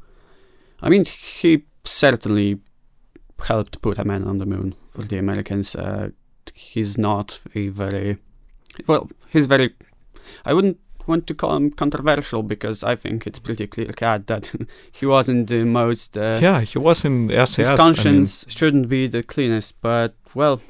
I 0.82 0.90
mean, 0.90 1.06
he 1.06 1.64
certainly 1.84 2.60
helped 3.46 3.82
put 3.82 4.00
a 4.00 4.04
man 4.06 4.24
on 4.24 4.40
the 4.40 4.46
moon 4.46 4.76
for 4.90 5.04
the 5.04 5.18
Americans. 5.18 5.76
Uh, 5.76 6.10
he's 6.54 6.98
not 6.98 7.40
a 7.56 7.70
very 7.70 8.18
well. 8.88 9.10
He's 9.30 9.46
very. 9.46 9.76
I 10.46 10.54
wouldn't 10.54 10.80
want 11.10 11.28
to 11.28 11.34
call 11.34 11.56
him 11.56 11.72
controversial 11.72 12.44
because 12.44 12.84
I 12.84 12.96
think 12.96 13.28
it's 13.28 13.40
pretty 13.40 13.68
clear 13.68 13.88
cut 13.88 14.28
that 14.28 14.52
he 14.92 15.06
wasn't 15.06 15.50
the 15.50 15.66
most. 15.66 16.18
Uh, 16.18 16.40
yeah, 16.42 16.62
he 16.62 16.78
wasn't 16.78 17.32
SS. 17.32 17.56
His 17.56 17.70
conscience 17.72 18.44
I 18.44 18.48
mean. 18.48 18.56
shouldn't 18.56 18.90
be 18.90 19.08
the 19.08 19.24
cleanest, 19.24 19.82
but 19.82 20.16
well, 20.34 20.62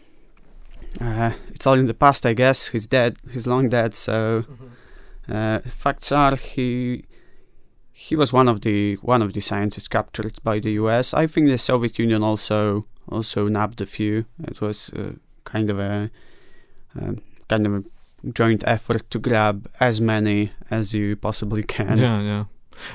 uh, 0.99 1.33
it's 1.49 1.67
all 1.67 1.75
in 1.75 1.85
the 1.85 1.93
past, 1.93 2.25
I 2.25 2.33
guess. 2.33 2.69
He's 2.69 2.87
dead. 2.87 3.17
He's 3.31 3.45
long 3.45 3.69
dead. 3.69 3.93
So 3.93 4.45
mm-hmm. 4.49 5.35
uh, 5.35 5.59
facts 5.69 6.11
are 6.11 6.35
he 6.35 7.05
he 7.91 8.15
was 8.15 8.31
one 8.31 8.47
of 8.47 8.61
the 8.61 8.95
one 8.95 9.21
of 9.21 9.33
the 9.33 9.41
scientists 9.41 9.89
captured 9.89 10.39
by 10.43 10.59
the 10.59 10.71
U.S. 10.83 11.13
I 11.13 11.27
think 11.27 11.47
the 11.47 11.57
Soviet 11.57 11.99
Union 11.99 12.23
also 12.23 12.83
also 13.09 13.47
nabbed 13.47 13.81
a 13.81 13.85
few. 13.85 14.25
It 14.43 14.61
was 14.61 14.89
uh, 14.91 15.13
kind 15.43 15.69
of 15.69 15.79
a 15.79 16.09
um, 16.95 17.21
kind 17.49 17.67
of 17.67 17.73
a 17.73 17.83
joint 18.33 18.63
effort 18.65 19.09
to 19.09 19.19
grab 19.19 19.69
as 19.79 20.01
many 20.01 20.51
as 20.69 20.93
you 20.93 21.15
possibly 21.15 21.63
can. 21.63 21.97
Yeah, 21.97 22.21
yeah, 22.21 22.43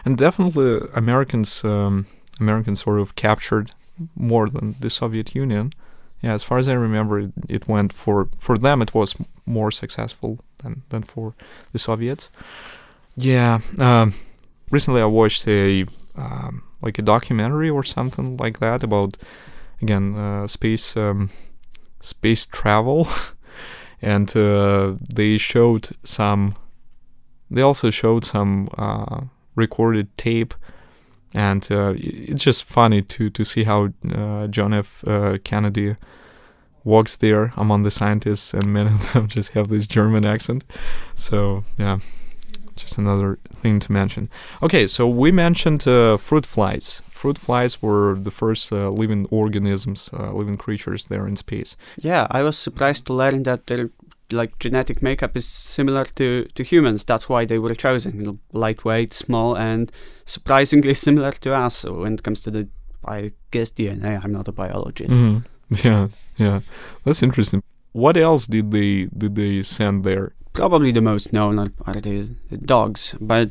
and 0.05 0.17
definitely 0.17 0.81
Americans, 0.95 1.65
um, 1.65 2.07
Americans 2.41 2.83
sort 2.83 3.01
of 3.01 3.15
captured 3.15 3.71
more 4.17 4.49
than 4.49 4.77
the 4.81 4.91
Soviet 4.91 5.35
Union. 5.35 5.73
Yeah, 6.23 6.33
as 6.33 6.43
far 6.43 6.59
as 6.59 6.69
I 6.69 6.73
remember, 6.73 7.19
it, 7.21 7.33
it 7.49 7.69
went 7.69 7.93
for 7.93 8.29
for 8.39 8.57
them. 8.57 8.83
It 8.83 8.95
was 8.95 9.15
more 9.47 9.71
successful 9.71 10.39
than 10.63 10.83
than 10.89 11.03
for 11.03 11.35
the 11.73 11.79
Soviets. 11.79 12.31
Yeah. 13.17 13.61
Um, 13.79 14.15
recently, 14.71 15.01
I 15.01 15.07
watched 15.07 15.47
a 15.47 15.85
um, 16.17 16.63
like 16.81 16.99
a 16.99 17.03
documentary 17.03 17.71
or 17.71 17.85
something 17.85 18.37
like 18.37 18.59
that 18.59 18.83
about 18.83 19.17
again 19.83 20.15
uh, 20.17 20.47
space 20.47 20.97
um, 20.97 21.31
space 22.01 22.47
travel, 22.47 23.09
and 24.03 24.35
uh, 24.37 24.95
they 25.15 25.39
showed 25.39 25.91
some. 26.05 26.55
They 27.51 27.63
also 27.63 27.91
showed 27.91 28.25
some 28.25 28.69
uh, 28.77 29.23
recorded 29.55 30.17
tape, 30.17 30.55
and 31.35 31.67
uh, 31.71 31.95
it's 31.97 32.43
just 32.43 32.65
funny 32.65 33.03
to 33.03 33.31
to 33.31 33.45
see 33.45 33.65
how 33.65 33.93
uh, 34.13 34.47
John 34.49 34.73
F. 34.75 35.05
Uh, 35.07 35.39
Kennedy 35.45 35.97
walks 36.85 37.17
there 37.17 37.53
among 37.57 37.83
the 37.83 37.91
scientists, 37.91 38.55
and 38.55 38.67
many 38.67 38.91
of 38.91 39.13
them 39.13 39.29
just 39.37 39.51
have 39.51 39.69
this 39.69 39.87
German 39.87 40.25
accent. 40.25 40.65
So 41.15 41.65
yeah, 41.79 41.99
just 42.77 42.99
another 42.99 43.39
thing 43.63 43.81
to 43.81 43.93
mention. 43.93 44.29
Okay, 44.63 44.87
so 44.87 45.07
we 45.09 45.33
mentioned 45.33 45.87
uh, 45.87 46.17
fruit 46.17 46.47
flies. 46.47 47.03
Fruit 47.09 47.39
flies 47.39 47.81
were 47.83 48.17
the 48.21 48.31
first 48.31 48.73
uh, 48.73 48.91
living 48.91 49.27
organisms, 49.31 50.11
uh, 50.13 50.33
living 50.33 50.57
creatures 50.57 51.07
there 51.07 51.27
in 51.27 51.37
space. 51.37 51.77
Yeah, 51.97 52.27
I 52.31 52.43
was 52.43 52.59
surprised 52.59 53.07
to 53.07 53.15
learn 53.15 53.43
that 53.45 53.67
their 53.67 53.91
like 54.33 54.59
genetic 54.59 55.03
makeup 55.03 55.37
is 55.37 55.47
similar 55.47 56.05
to, 56.05 56.45
to 56.55 56.63
humans. 56.65 57.05
That's 57.05 57.29
why 57.29 57.45
they 57.45 57.59
were 57.59 57.75
chosen. 57.75 58.41
Lightweight, 58.53 59.13
small, 59.15 59.57
and 59.57 59.93
surprisingly 60.25 60.95
similar 61.07 61.33
to 61.33 61.55
us 61.55 61.85
when 61.85 62.15
it 62.15 62.23
comes 62.23 62.43
to 62.43 62.51
the, 62.51 62.69
I 63.05 63.33
guess, 63.51 63.71
DNA. 63.71 64.25
I'm 64.25 64.33
not 64.33 64.49
a 64.49 64.53
biologist. 64.53 65.11
Mhm. 65.11 65.45
Yeah, 65.85 66.09
yeah, 66.37 66.61
that's 67.05 67.23
interesting. 67.23 67.63
What 67.93 68.17
else 68.17 68.47
did 68.47 68.71
they 68.71 69.09
did 69.17 69.35
they 69.35 69.63
send 69.63 70.05
there? 70.05 70.35
Probably 70.55 70.93
the 70.93 71.03
most 71.03 71.33
known 71.33 71.59
are, 71.59 72.01
the, 72.01 72.31
the 72.51 72.57
dogs. 72.57 73.15
But 73.21 73.51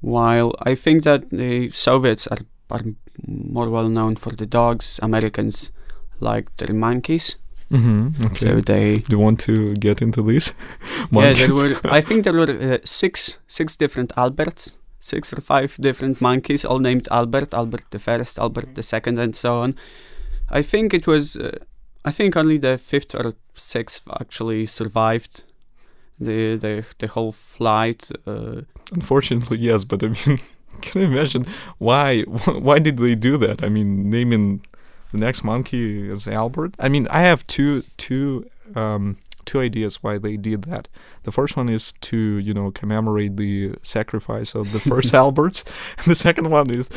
while 0.00 0.54
I 0.60 0.74
think 0.74 1.04
that 1.04 1.30
the 1.30 1.70
Soviets 1.70 2.26
are, 2.26 2.38
are 2.70 2.82
more 3.26 3.70
well 3.70 3.88
known 3.88 4.16
for 4.16 4.30
the 4.30 4.46
dogs, 4.46 5.00
Americans 5.02 5.72
like 6.20 6.54
their 6.58 6.74
monkeys. 6.74 7.36
Mm-hmm. 7.70 8.24
Okay. 8.26 8.46
So 8.46 8.60
they 8.60 8.98
do 8.98 9.16
you 9.16 9.18
want 9.18 9.40
to 9.40 9.74
get 9.74 10.02
into 10.02 10.22
this? 10.22 10.52
yeah, 11.12 11.32
there 11.32 11.54
were. 11.54 11.80
I 11.84 12.00
think 12.00 12.24
there 12.24 12.32
were 12.32 12.50
uh, 12.50 12.78
six 12.84 13.38
six 13.46 13.76
different 13.76 14.12
Alberts, 14.16 14.76
six 15.00 15.32
or 15.32 15.40
five 15.40 15.76
different 15.78 16.20
monkeys, 16.20 16.64
all 16.64 16.78
named 16.78 17.08
Albert, 17.10 17.52
Albert 17.52 17.84
the 17.90 17.98
first, 17.98 18.38
Albert 18.38 18.74
the 18.74 18.82
second, 18.82 19.18
and 19.18 19.36
so 19.36 19.58
on. 19.58 19.74
I 20.48 20.62
think 20.62 20.94
it 20.94 21.06
was. 21.06 21.36
Uh, 21.36 21.58
I 22.04 22.10
think 22.10 22.36
only 22.36 22.56
the 22.56 22.78
fifth 22.78 23.14
or 23.14 23.34
sixth 23.54 24.08
actually 24.18 24.64
survived 24.64 25.44
the 26.20 26.56
the 26.56 26.84
the 26.98 27.06
whole 27.06 27.32
flight. 27.32 28.10
Uh, 28.26 28.62
Unfortunately, 28.92 29.58
yes, 29.58 29.84
but 29.84 30.02
I 30.02 30.08
mean, 30.08 30.38
can 30.80 31.02
you 31.02 31.08
imagine 31.08 31.46
why 31.78 32.22
why 32.22 32.78
did 32.78 32.98
they 32.98 33.14
do 33.14 33.36
that? 33.38 33.62
I 33.62 33.68
mean, 33.68 34.10
naming 34.10 34.64
the 35.12 35.18
next 35.18 35.42
monkey 35.44 36.10
as 36.10 36.28
Albert. 36.28 36.74
I 36.78 36.88
mean, 36.88 37.06
I 37.10 37.20
have 37.20 37.46
two 37.46 37.82
two 37.96 38.48
um, 38.74 39.18
two 39.44 39.60
ideas 39.60 40.02
why 40.02 40.18
they 40.18 40.36
did 40.36 40.62
that. 40.62 40.88
The 41.22 41.32
first 41.32 41.56
one 41.56 41.68
is 41.68 41.92
to 41.92 42.16
you 42.16 42.54
know 42.54 42.70
commemorate 42.70 43.36
the 43.36 43.74
sacrifice 43.82 44.54
of 44.54 44.72
the 44.72 44.80
first 44.80 45.14
Alberts, 45.22 45.64
and 45.98 46.06
the 46.06 46.14
second 46.14 46.50
one 46.50 46.70
is 46.70 46.90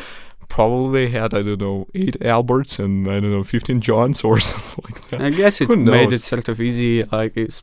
probably 0.48 1.06
they 1.06 1.10
had 1.10 1.32
I 1.32 1.42
don't 1.42 1.60
know 1.60 1.86
eight 1.94 2.22
Alberts 2.22 2.78
and 2.78 3.08
I 3.08 3.20
don't 3.20 3.32
know 3.32 3.44
fifteen 3.44 3.80
Johns 3.80 4.22
or 4.22 4.38
something 4.40 4.84
like 4.84 5.08
that. 5.08 5.22
I 5.22 5.30
guess 5.30 5.60
it 5.60 5.70
made 5.70 6.12
it 6.12 6.22
sort 6.22 6.48
of 6.48 6.60
easy. 6.60 7.02
Like 7.04 7.36
it's 7.36 7.62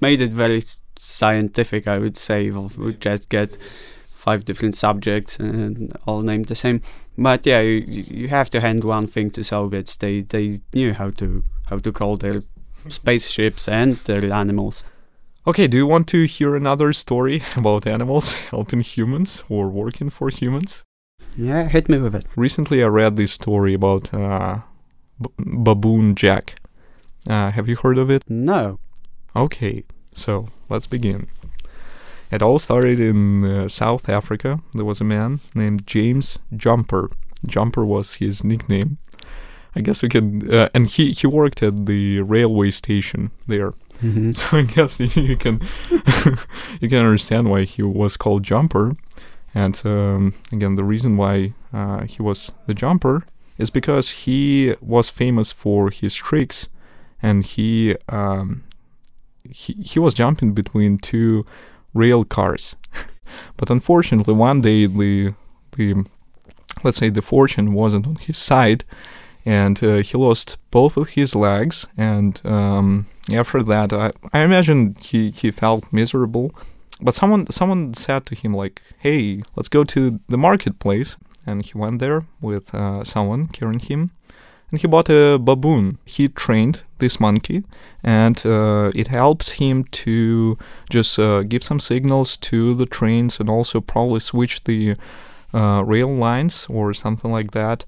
made 0.00 0.20
it 0.20 0.32
very 0.32 0.58
s- 0.58 0.80
scientific. 0.98 1.86
I 1.86 1.98
would 1.98 2.16
say 2.16 2.50
We'll- 2.50 2.72
we 2.78 2.94
just 2.94 3.28
get 3.28 3.56
five 4.14 4.44
different 4.44 4.76
subjects 4.76 5.38
and 5.40 5.92
all 6.06 6.20
named 6.22 6.46
the 6.46 6.54
same. 6.54 6.80
But 7.16 7.46
yeah, 7.46 7.60
you, 7.62 7.84
you 7.88 8.04
you 8.20 8.28
have 8.28 8.48
to 8.50 8.60
hand 8.60 8.84
one 8.84 9.06
thing 9.06 9.30
to 9.32 9.42
Soviets. 9.44 9.96
They 9.96 10.22
they 10.22 10.60
knew 10.74 10.92
how 10.94 11.10
to 11.10 11.42
how 11.70 11.78
to 11.80 11.92
call 11.92 12.16
their 12.18 12.42
spaceships 12.88 13.68
and 13.68 13.96
their 14.04 14.32
animals. 14.32 14.84
Okay, 15.46 15.68
do 15.68 15.76
you 15.76 15.86
want 15.88 16.06
to 16.08 16.26
hear 16.26 16.54
another 16.56 16.92
story 16.92 17.42
about 17.56 17.86
animals 17.86 18.34
helping 18.50 18.80
humans 18.82 19.42
or 19.48 19.68
working 19.70 20.10
for 20.10 20.28
humans? 20.30 20.82
Yeah, 21.36 21.68
hit 21.68 21.88
me 21.88 21.98
with 21.98 22.14
it. 22.14 22.26
Recently, 22.36 22.82
I 22.82 22.86
read 22.88 23.16
this 23.16 23.32
story 23.32 23.74
about 23.74 24.12
uh, 24.12 24.58
b- 25.20 25.30
baboon 25.64 26.14
Jack. 26.14 26.54
Uh, 27.28 27.50
have 27.52 27.68
you 27.68 27.76
heard 27.76 27.98
of 27.98 28.10
it? 28.10 28.24
No. 28.28 28.78
Okay, 29.34 29.84
so 30.12 30.48
let's 30.68 30.86
begin. 30.86 31.28
It 32.30 32.42
all 32.42 32.58
started 32.58 33.00
in 33.00 33.44
uh, 33.44 33.68
South 33.68 34.08
Africa. 34.08 34.60
There 34.72 34.84
was 34.84 35.00
a 35.00 35.04
man 35.04 35.40
named 35.54 35.86
James 35.86 36.38
Jumper. 36.56 37.10
Jumper 37.46 37.84
was 37.84 38.14
his 38.14 38.44
nickname. 38.44 38.98
I 39.74 39.80
guess 39.80 40.02
we 40.02 40.08
can, 40.08 40.52
uh, 40.52 40.68
and 40.74 40.86
he 40.88 41.12
he 41.12 41.26
worked 41.26 41.62
at 41.62 41.86
the 41.86 42.20
railway 42.20 42.70
station 42.70 43.30
there. 43.46 43.72
Mm-hmm. 44.02 44.32
So 44.32 44.58
I 44.58 44.62
guess 44.62 44.98
you 45.16 45.36
can 45.36 45.60
you 46.80 46.88
can 46.88 46.98
understand 46.98 47.50
why 47.50 47.64
he 47.64 47.82
was 47.82 48.16
called 48.16 48.42
Jumper, 48.42 48.96
and 49.54 49.80
um, 49.84 50.34
again 50.52 50.74
the 50.74 50.84
reason 50.84 51.16
why 51.16 51.54
uh, 51.72 52.04
he 52.04 52.22
was 52.22 52.52
the 52.66 52.74
Jumper 52.74 53.24
is 53.58 53.70
because 53.70 54.10
he 54.24 54.74
was 54.80 55.10
famous 55.10 55.52
for 55.52 55.90
his 55.90 56.14
tricks, 56.14 56.68
and 57.22 57.44
he 57.44 57.94
um, 58.08 58.64
he 59.48 59.74
he 59.74 59.98
was 59.98 60.14
jumping 60.14 60.52
between 60.52 60.98
two 60.98 61.44
rail 61.94 62.24
cars, 62.24 62.76
but 63.56 63.70
unfortunately 63.70 64.34
one 64.34 64.60
day 64.60 64.86
the 64.86 65.34
the 65.76 66.04
let's 66.82 66.98
say 66.98 67.10
the 67.10 67.22
fortune 67.22 67.72
wasn't 67.72 68.06
on 68.06 68.16
his 68.16 68.38
side 68.38 68.84
and 69.44 69.82
uh, 69.82 69.96
he 69.96 70.16
lost 70.16 70.58
both 70.70 70.96
of 70.96 71.10
his 71.10 71.34
legs 71.34 71.86
and 71.96 72.40
um, 72.44 73.06
after 73.32 73.62
that 73.62 73.92
I, 73.92 74.12
I 74.32 74.40
imagine 74.40 74.96
he, 75.02 75.30
he 75.30 75.50
felt 75.50 75.92
miserable. 75.92 76.54
But 77.02 77.14
someone 77.14 77.50
someone 77.50 77.94
said 77.94 78.26
to 78.26 78.34
him 78.34 78.54
like 78.54 78.82
hey 78.98 79.42
let's 79.56 79.68
go 79.68 79.84
to 79.84 80.20
the 80.28 80.38
marketplace. 80.38 81.16
And 81.46 81.64
he 81.64 81.72
went 81.76 82.00
there 82.00 82.26
with 82.42 82.74
uh, 82.74 83.02
someone 83.02 83.48
carrying 83.48 83.80
him 83.80 84.10
and 84.70 84.80
he 84.80 84.86
bought 84.86 85.08
a 85.10 85.38
baboon. 85.38 85.98
He 86.04 86.28
trained 86.28 86.82
this 86.98 87.18
monkey 87.18 87.64
and 88.02 88.40
uh, 88.46 88.92
it 88.94 89.08
helped 89.08 89.52
him 89.52 89.84
to 89.84 90.56
just 90.88 91.18
uh, 91.18 91.42
give 91.42 91.64
some 91.64 91.80
signals 91.80 92.36
to 92.36 92.74
the 92.74 92.86
trains 92.86 93.40
and 93.40 93.50
also 93.50 93.80
probably 93.80 94.20
switch 94.20 94.64
the 94.64 94.96
uh, 95.52 95.82
rail 95.84 96.14
lines 96.14 96.66
or 96.70 96.94
something 96.94 97.32
like 97.32 97.50
that. 97.52 97.84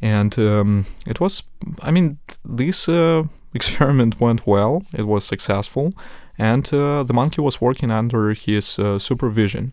And 0.00 0.38
um, 0.38 0.86
it 1.06 1.18
was 1.20 1.42
i 1.82 1.90
mean 1.90 2.18
this 2.44 2.88
uh, 2.88 3.24
experiment 3.54 4.20
went 4.20 4.46
well. 4.46 4.82
It 4.94 5.06
was 5.06 5.24
successful. 5.24 5.92
And 6.40 6.72
uh, 6.72 7.02
the 7.02 7.14
monkey 7.14 7.40
was 7.40 7.60
working 7.60 7.90
under 7.90 8.32
his 8.32 8.78
uh, 8.78 9.00
supervision 9.00 9.72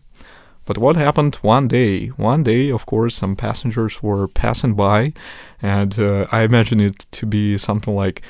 but 0.66 0.76
what 0.78 0.96
happened 0.96 1.36
one 1.36 1.66
day 1.68 2.08
one 2.16 2.42
day 2.42 2.70
of 2.70 2.84
course 2.86 3.14
some 3.14 3.34
passengers 3.36 4.02
were 4.02 4.28
passing 4.28 4.74
by 4.74 5.12
and 5.62 5.98
uh, 5.98 6.26
i 6.32 6.42
imagine 6.42 6.80
it 6.80 6.98
to 7.10 7.24
be 7.26 7.56
something 7.58 7.94
like 7.94 8.20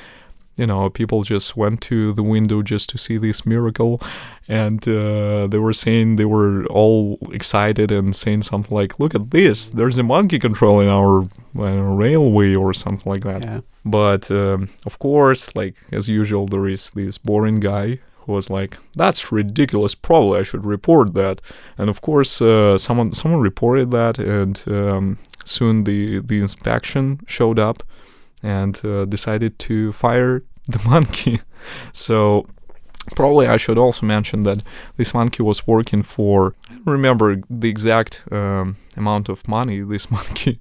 you 0.55 0.65
know 0.65 0.89
people 0.89 1.21
just 1.23 1.55
went 1.57 1.81
to 1.81 2.13
the 2.13 2.23
window 2.23 2.61
just 2.63 2.89
to 2.89 2.97
see 2.97 3.17
this 3.19 3.45
miracle 3.45 4.01
and 4.47 4.87
uh, 4.87 5.45
they 5.51 5.59
were 5.59 5.73
saying 5.73 6.15
they 6.15 6.25
were 6.25 6.65
all 6.67 7.17
excited 7.31 7.91
and 7.91 8.15
saying 8.15 8.41
something 8.41 8.75
like 8.75 8.99
look 8.99 9.13
at 9.13 9.29
this 9.31 9.69
there's 9.69 9.97
a 9.99 10.03
monkey 10.03 10.39
controlling 10.39 10.89
our 10.89 11.21
uh, 11.59 11.81
railway 12.03 12.55
or 12.55 12.73
something 12.73 13.11
like 13.11 13.21
that 13.23 13.41
Yeah. 13.43 13.59
but 13.85 14.31
um, 14.31 14.69
of 14.85 14.97
course 14.99 15.55
like 15.55 15.75
as 15.91 16.07
usual 16.09 16.47
there 16.47 16.67
is 16.67 16.89
this 16.91 17.17
boring 17.19 17.59
guy 17.59 17.99
who 18.27 18.33
was 18.33 18.49
like 18.49 18.77
that's 18.95 19.31
ridiculous. 19.31 19.95
Probably 19.95 20.39
i 20.39 20.43
should 20.43 20.65
report 20.65 21.15
that. 21.15 21.41
And 21.77 21.89
of 21.89 22.01
course 22.01 22.41
uh, 22.41 22.77
someone 22.77 23.13
someone 23.13 23.41
reported 23.41 23.89
that 23.91 24.19
and 24.19 24.63
um, 24.67 25.17
soon 25.45 25.85
the 25.85 26.19
the 26.19 26.39
inspection 26.39 27.21
showed 27.25 27.57
up 27.57 27.81
and 28.43 28.79
uh, 28.85 29.05
decided 29.05 29.57
to 29.59 29.93
fire 29.93 30.43
the 30.67 30.79
monkey. 30.85 31.39
So 31.93 32.45
probably 33.15 33.47
i 33.47 33.55
should 33.55 33.77
also 33.77 34.05
mention 34.05 34.43
that 34.43 34.61
this 34.97 35.13
monkey 35.13 35.41
was 35.41 35.65
working 35.65 36.03
for 36.03 36.53
i 36.69 36.73
don't 36.73 36.85
remember 36.87 37.41
the 37.49 37.69
exact 37.69 38.21
um, 38.33 38.75
amount 38.97 39.29
of 39.29 39.47
money 39.47 39.79
this 39.93 40.11
monkey 40.11 40.59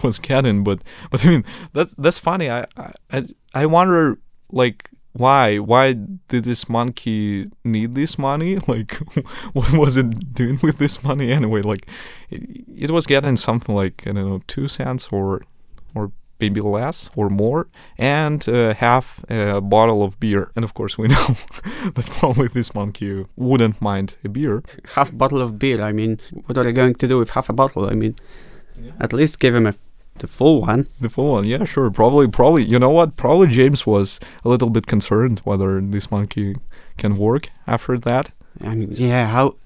was 0.00 0.20
getting 0.20 0.62
but 0.62 0.78
but 1.10 1.26
i 1.26 1.28
mean 1.28 1.44
that's 1.72 1.92
that's 1.98 2.18
funny. 2.18 2.48
I 2.48 2.64
i 3.10 3.24
i 3.54 3.66
wonder 3.66 4.18
like 4.52 4.88
why 5.14 5.58
why 5.58 5.94
did 6.28 6.44
this 6.44 6.68
monkey 6.68 7.50
need 7.64 7.94
this 7.94 8.18
money 8.18 8.58
like 8.68 8.94
what 9.52 9.70
was 9.72 9.96
it 9.96 10.34
doing 10.34 10.58
with 10.62 10.78
this 10.78 11.02
money 11.02 11.30
anyway 11.30 11.62
like 11.62 11.88
it, 12.30 12.64
it 12.76 12.90
was 12.90 13.06
getting 13.06 13.36
something 13.36 13.74
like 13.74 14.02
i 14.06 14.12
don't 14.12 14.28
know 14.28 14.42
two 14.46 14.68
cents 14.68 15.08
or 15.12 15.42
or 15.94 16.12
maybe 16.40 16.60
less 16.60 17.10
or 17.16 17.28
more, 17.30 17.68
and 17.96 18.48
uh, 18.48 18.74
half 18.74 19.24
a 19.28 19.60
bottle 19.60 20.02
of 20.02 20.18
beer. 20.20 20.50
And 20.56 20.64
of 20.64 20.74
course, 20.74 20.98
we 20.98 21.08
know 21.14 21.26
that 21.94 22.06
probably 22.18 22.48
this 22.48 22.74
monkey 22.74 23.24
wouldn't 23.36 23.80
mind 23.80 24.16
a 24.24 24.28
beer. 24.28 24.62
Half 24.94 25.16
bottle 25.16 25.40
of 25.40 25.58
beer. 25.58 25.80
I 25.80 25.92
mean, 25.92 26.18
what 26.46 26.58
are 26.58 26.64
they 26.64 26.72
going 26.72 26.94
to 26.94 27.06
do 27.08 27.18
with 27.18 27.30
half 27.30 27.48
a 27.48 27.52
bottle? 27.52 27.88
I 27.88 27.92
mean, 27.92 28.16
at 29.00 29.12
least 29.12 29.40
give 29.40 29.54
him 29.54 29.66
a 29.66 29.74
the 30.18 30.26
full 30.26 30.60
one. 30.60 30.86
The 31.00 31.08
full 31.08 31.32
one, 31.32 31.44
yeah, 31.44 31.64
sure. 31.64 31.90
Probably, 31.90 32.28
probably. 32.28 32.64
You 32.64 32.78
know 32.78 32.90
what? 32.90 33.16
Probably 33.16 33.48
James 33.48 33.86
was 33.86 34.20
a 34.44 34.48
little 34.48 34.70
bit 34.70 34.86
concerned 34.86 35.40
whether 35.44 35.80
this 35.80 36.10
monkey 36.10 36.56
can 36.96 37.16
work 37.16 37.50
after 37.66 37.98
that. 37.98 38.30
And 38.60 38.96
yeah, 38.98 39.26
how 39.28 39.56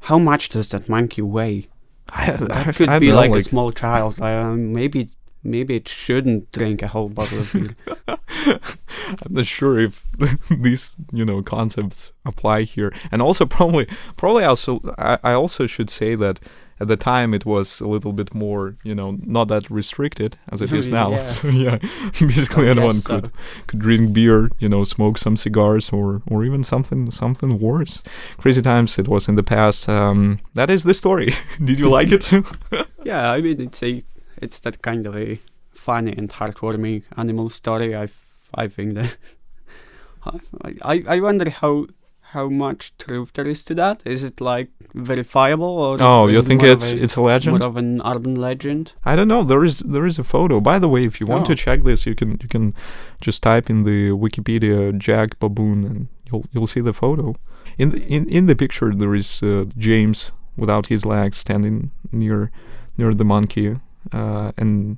how 0.00 0.18
much 0.18 0.48
does 0.48 0.68
that 0.70 0.88
monkey 0.88 1.22
weigh? 1.22 1.66
I, 2.08 2.32
That 2.32 2.74
could 2.74 2.88
I 2.88 2.98
be 2.98 3.06
don't 3.06 3.14
know, 3.14 3.20
like, 3.20 3.40
a 3.40 3.44
small 3.44 3.70
child. 3.72 4.20
Uh, 4.20 4.52
maybe 4.52 5.08
maybe 5.44 5.76
it 5.76 5.88
shouldn't 5.88 6.50
drink 6.50 6.82
a 6.82 6.88
whole 6.88 7.08
bottle 7.08 7.38
of 7.38 7.52
beer. 7.52 7.76
I'm 8.46 9.32
not 9.34 9.46
sure 9.46 9.78
if 9.78 10.06
these 10.50 10.96
you 11.12 11.24
know 11.24 11.42
concepts 11.42 12.12
apply 12.24 12.62
here, 12.62 12.92
and 13.12 13.22
also 13.22 13.46
probably 13.46 13.86
probably 14.16 14.44
also 14.44 14.80
I, 14.98 15.18
I 15.22 15.32
also 15.32 15.66
should 15.66 15.90
say 15.90 16.14
that 16.16 16.40
at 16.80 16.88
the 16.88 16.96
time 16.96 17.34
it 17.34 17.44
was 17.44 17.80
a 17.80 17.86
little 17.88 18.12
bit 18.12 18.34
more 18.34 18.74
you 18.84 18.94
know 18.94 19.18
not 19.22 19.48
that 19.48 19.70
restricted 19.70 20.36
as 20.52 20.60
it 20.62 20.72
is 20.72 20.88
now. 21.00 21.10
Yeah. 21.10 21.20
So 21.40 21.48
yeah, 21.48 21.78
basically 22.20 22.66
I 22.68 22.70
anyone 22.70 22.92
so. 22.92 23.20
could 23.20 23.30
could 23.66 23.78
drink 23.80 24.12
beer, 24.12 24.50
you 24.58 24.68
know, 24.68 24.84
smoke 24.84 25.18
some 25.18 25.36
cigars 25.36 25.90
or 25.92 26.22
or 26.30 26.44
even 26.44 26.64
something 26.64 27.10
something 27.10 27.58
worse. 27.60 28.02
Crazy 28.38 28.62
times 28.62 28.98
it 28.98 29.08
was 29.08 29.28
in 29.28 29.34
the 29.36 29.42
past. 29.42 29.88
Um, 29.88 30.38
that 30.54 30.70
is 30.70 30.82
the 30.84 30.94
story. 30.94 31.34
Did 31.64 31.78
you 31.78 31.90
like 31.90 32.12
it? 32.12 32.30
Yeah, 33.04 33.30
I 33.32 33.40
mean 33.40 33.60
it's 33.60 33.82
a 33.82 34.02
it's 34.42 34.60
that 34.60 34.82
kind 34.82 35.06
of 35.06 35.16
a 35.16 35.38
funny 35.72 36.12
and 36.18 36.28
heartwarming 36.30 37.02
animal 37.16 37.48
story. 37.50 37.94
i 37.96 38.08
i 38.54 38.68
think 38.68 38.94
that 38.94 39.16
I 40.64 40.70
I 40.82 40.94
I 41.16 41.20
wonder 41.20 41.48
how 41.50 41.86
how 42.32 42.48
much 42.48 42.92
truth 42.98 43.30
there 43.34 43.48
is 43.48 43.64
to 43.64 43.74
that. 43.74 44.02
Is 44.04 44.22
it 44.24 44.40
like 44.40 44.68
verifiable 44.94 45.68
or 45.84 45.96
oh, 46.00 46.26
you 46.28 46.42
think 46.42 46.62
it's 46.62 46.92
a- 46.92 47.02
it's 47.04 47.16
a 47.16 47.20
legend? 47.20 47.58
more 47.58 47.68
of 47.68 47.76
an 47.76 48.00
urban 48.04 48.34
legend? 48.34 48.94
I 49.04 49.16
don't 49.16 49.28
know. 49.28 49.42
There 49.44 49.64
is 49.64 49.80
there 49.80 50.06
is 50.06 50.18
a 50.18 50.24
photo. 50.24 50.60
By 50.60 50.78
the 50.78 50.88
way, 50.88 51.04
if 51.04 51.20
you 51.20 51.26
want 51.26 51.46
to 51.46 51.52
Oh. 51.52 51.56
check 51.64 51.84
this, 51.84 52.06
you 52.06 52.14
can 52.14 52.30
you 52.42 52.48
can 52.48 52.74
just 53.20 53.42
type 53.42 53.70
in 53.70 53.84
the 53.84 54.10
Wikipedia 54.24 54.96
Jack 54.98 55.38
baboon 55.38 55.84
and 55.84 56.08
you'll 56.30 56.44
you'll 56.52 56.66
see 56.74 56.82
the 56.82 56.92
photo. 56.92 57.34
In 57.78 57.90
the, 57.90 57.98
in 58.16 58.28
in 58.28 58.46
the 58.46 58.54
picture 58.56 58.94
there 58.94 59.14
is 59.14 59.42
uh, 59.42 59.64
James 59.78 60.32
without 60.56 60.86
his 60.88 61.04
legs 61.04 61.38
standing 61.38 61.90
near 62.12 62.50
near 62.98 63.14
the 63.14 63.24
monkey, 63.24 63.76
uh, 64.12 64.52
and 64.56 64.96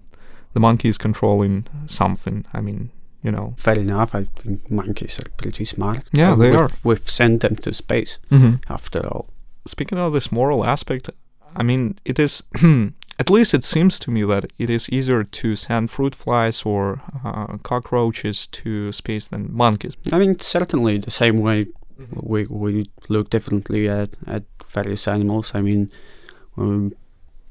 the 0.55 0.61
monkey 0.61 0.88
is 0.88 0.99
controlling 0.99 1.64
something. 1.87 2.45
I 2.53 2.61
mean, 2.61 2.90
you 3.23 3.31
know. 3.33 3.55
Fair 3.57 3.79
enough. 3.79 4.15
I 4.15 4.25
think 4.25 4.71
monkeys 4.71 5.19
are 5.19 5.31
pretty 5.37 5.65
smart. 5.65 6.03
Yeah, 6.13 6.33
Uh, 6.33 6.37
they 6.37 6.51
we've, 6.51 6.59
are. 6.59 6.71
We've 6.85 7.09
sent 7.11 7.41
them 7.41 7.57
to 7.57 7.73
space 7.73 8.19
hmm 8.31 8.55
after 8.69 9.01
all. 9.07 9.27
Speaking 9.67 9.99
of 9.99 10.13
this 10.13 10.31
moral 10.33 10.65
aspect, 10.65 11.11
I 11.57 11.63
mean, 11.63 11.95
it 12.05 12.19
is 12.19 12.43
at 13.19 13.31
least 13.31 13.55
it 13.55 13.65
seems 13.65 13.99
to 13.99 14.11
me 14.11 14.25
that 14.25 14.45
it 14.59 14.71
is 14.71 14.89
easier 14.91 15.25
to 15.25 15.57
send 15.57 15.91
fruit 15.91 16.15
flies 16.15 16.63
or 16.65 17.01
uh, 17.25 17.59
cockroaches 17.63 18.47
to 18.49 18.91
space 18.93 19.29
than 19.29 19.49
monkeys. 19.53 19.97
I 20.13 20.19
mean, 20.19 20.39
certainly 20.41 20.99
the 20.99 21.11
same 21.11 21.39
way 21.43 21.67
we 22.13 22.47
we 22.47 22.85
look 23.09 23.31
differently 23.31 23.89
at, 23.89 24.09
at 24.27 24.43
various 24.67 25.07
animals. 25.09 25.53
I 25.55 25.61
mean, 25.63 25.91
um, 26.57 26.93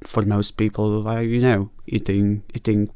for 0.04 0.24
most 0.24 0.58
people, 0.58 1.08
uh, 1.08 1.22
you 1.22 1.40
know, 1.40 1.70
eating 1.86 2.44
eating, 2.54 2.90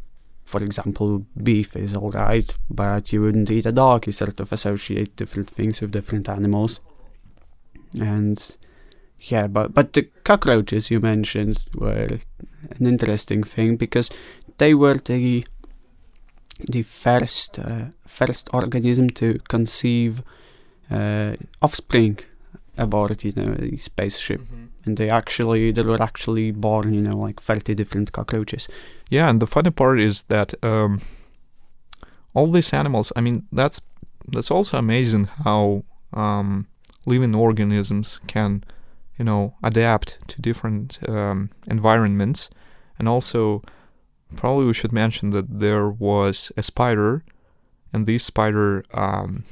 for 0.45 0.63
example, 0.63 1.25
beef 1.41 1.75
is 1.75 1.95
all 1.95 2.11
right, 2.11 2.57
but 2.69 3.11
you 3.11 3.21
wouldn't 3.21 3.51
eat 3.51 3.65
a 3.65 3.71
dog. 3.71 4.05
You 4.05 4.11
sort 4.11 4.39
of 4.39 4.51
associate 4.51 5.15
different 5.15 5.49
things 5.49 5.81
with 5.81 5.91
different 5.91 6.29
animals, 6.29 6.79
and 7.99 8.57
yeah, 9.19 9.47
but 9.47 9.73
but 9.73 9.93
the 9.93 10.03
cockroaches 10.23 10.91
you 10.91 10.99
mentioned 10.99 11.57
were 11.75 12.19
an 12.79 12.85
interesting 12.85 13.43
thing 13.43 13.75
because 13.75 14.09
they 14.57 14.73
were 14.73 14.95
the 14.95 15.45
the 16.59 16.83
first 16.83 17.59
uh, 17.59 17.85
first 18.05 18.49
organism 18.53 19.09
to 19.09 19.39
conceive 19.49 20.21
uh, 20.91 21.35
offspring 21.61 22.19
aboard 22.77 23.23
you 23.23 23.31
know 23.35 23.55
a 23.59 23.77
spaceship 23.77 24.41
and 24.85 24.97
they 24.97 25.09
actually 25.09 25.71
they 25.71 25.81
were 25.81 26.01
actually 26.01 26.51
born 26.51 26.93
you 26.93 27.01
know 27.01 27.17
like 27.17 27.41
30 27.41 27.75
different 27.75 28.11
cockroaches 28.11 28.67
Yeah, 29.09 29.29
and 29.29 29.39
the 29.39 29.47
funny 29.47 29.71
part 29.71 29.99
is 29.99 30.23
that 30.23 30.53
um, 30.63 31.01
all 32.33 32.51
these 32.51 32.73
animals. 32.73 33.11
I 33.15 33.21
mean, 33.21 33.47
that's 33.51 33.81
that's 34.27 34.51
also 34.51 34.77
amazing 34.77 35.25
how 35.43 35.83
um, 36.13 36.67
living 37.05 37.35
organisms 37.35 38.19
can, 38.27 38.63
you 39.17 39.25
know, 39.25 39.55
adapt 39.63 40.17
to 40.29 40.41
different 40.41 40.99
um, 41.07 41.49
environments, 41.67 42.49
and 42.97 43.07
also 43.07 43.61
probably 44.35 44.65
we 44.65 44.73
should 44.73 44.91
mention 44.91 45.29
that 45.31 45.59
there 45.59 45.89
was 45.89 46.51
a 46.57 46.63
spider, 46.63 47.23
and 47.93 48.05
this 48.05 48.23
spider 48.23 48.83
um, 48.93 49.43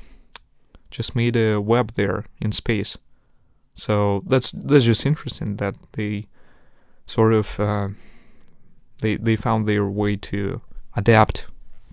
just 0.92 1.16
made 1.16 1.36
a 1.36 1.60
web 1.62 1.94
there 1.94 2.26
in 2.42 2.52
space. 2.52 2.98
So 3.74 4.24
that's 4.26 4.52
that's 4.52 4.86
just 4.86 5.06
interesting 5.06 5.58
that 5.58 5.76
they 5.94 6.28
sort 7.06 7.34
of. 7.34 7.60
Uh, 7.60 7.90
they 9.04 9.18
they 9.18 9.36
found 9.36 9.68
their 9.68 9.86
way 9.86 10.16
to 10.16 10.62
adapt 10.96 11.46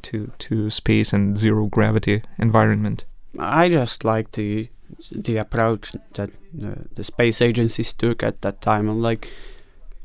to 0.02 0.32
to 0.38 0.70
space 0.70 1.12
and 1.12 1.36
zero 1.36 1.66
gravity 1.66 2.22
environment. 2.38 3.04
i 3.38 3.68
just 3.68 4.04
like 4.04 4.32
the 4.32 4.68
the 5.12 5.36
approach 5.36 5.92
that 6.14 6.30
uh, 6.64 6.74
the 6.94 7.04
space 7.04 7.40
agencies 7.42 7.92
took 7.92 8.22
at 8.22 8.40
that 8.40 8.60
time 8.60 8.88
i'm 8.88 9.02
like 9.02 9.28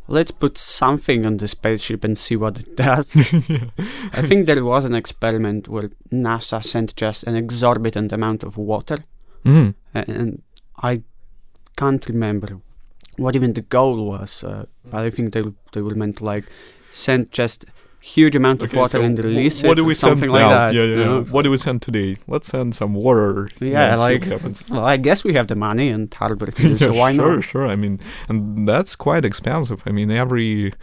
let's 0.07 0.31
put 0.31 0.57
something 0.57 1.25
on 1.25 1.37
the 1.37 1.47
spaceship 1.47 2.03
and 2.03 2.17
see 2.17 2.35
what 2.35 2.59
it 2.59 2.75
does 2.75 3.15
i 4.19 4.21
think 4.21 4.45
there 4.45 4.63
was 4.63 4.85
an 4.85 4.93
experiment 4.93 5.67
where 5.67 5.89
nasa 6.11 6.63
sent 6.63 6.95
just 6.95 7.23
an 7.23 7.35
exorbitant 7.35 8.11
amount 8.11 8.43
of 8.43 8.57
water 8.57 8.99
Mm. 9.45 9.75
And 9.93 10.41
I 10.81 11.03
can't 11.75 12.05
remember 12.07 12.59
what 13.17 13.35
even 13.35 13.53
the 13.53 13.61
goal 13.61 14.05
was, 14.05 14.43
uh, 14.43 14.65
but 14.83 15.05
I 15.05 15.09
think 15.09 15.33
they 15.33 15.43
they 15.73 15.81
were 15.81 15.95
meant 15.95 16.17
to 16.17 16.25
like 16.25 16.45
send 16.91 17.31
just 17.31 17.65
huge 18.01 18.35
amount 18.35 18.61
of 18.61 18.71
water 18.73 19.01
and 19.01 19.17
release 19.17 19.63
what 19.63 19.71
it, 19.71 19.75
do 19.75 19.85
we 19.85 19.93
or 19.93 19.95
something 19.95 20.29
send 20.29 20.31
like 20.33 20.41
now? 20.41 20.49
that. 20.49 20.73
Yeah, 20.75 20.83
you 20.83 20.95
yeah. 20.97 21.03
know? 21.05 21.19
yeah. 21.21 21.31
What 21.31 21.41
do 21.41 21.51
we 21.51 21.57
send 21.57 21.81
today? 21.81 22.17
Let's 22.27 22.47
send 22.49 22.75
some 22.75 22.93
water. 22.93 23.49
Yeah, 23.59 23.91
and 23.91 23.99
see 23.99 24.29
what 24.29 24.43
like 24.43 24.69
well, 24.69 24.85
I 24.85 24.97
guess 24.97 25.23
we 25.23 25.33
have 25.33 25.47
the 25.47 25.55
money 25.55 25.89
and 25.89 26.13
harbor 26.13 26.45
do, 26.55 26.77
so 26.77 26.91
Yeah, 26.91 26.99
why 26.99 27.15
sure, 27.15 27.35
not? 27.35 27.43
sure. 27.43 27.67
I 27.67 27.75
mean, 27.75 27.99
and 28.29 28.67
that's 28.67 28.95
quite 28.95 29.25
expensive. 29.25 29.81
I 29.85 29.91
mean, 29.91 30.11
every 30.11 30.73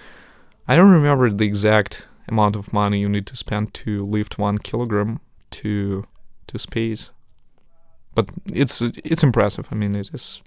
I 0.67 0.77
don't 0.77 0.91
remember 0.91 1.31
the 1.31 1.47
exact 1.47 2.09
amount 2.29 2.57
of 2.57 2.73
money 2.73 2.99
you 3.01 3.09
need 3.09 3.27
to 3.27 3.37
spend 3.37 3.75
to 3.75 4.05
lift 4.05 4.39
one 4.39 4.59
kilogram 4.59 5.21
to 5.53 6.07
to 6.49 6.59
space, 6.59 7.11
but 8.15 8.31
it's 8.53 8.83
it's 8.83 9.23
impressive. 9.23 9.69
I 9.71 9.75
mean, 9.77 9.95
it 9.95 10.11
is 10.13 10.43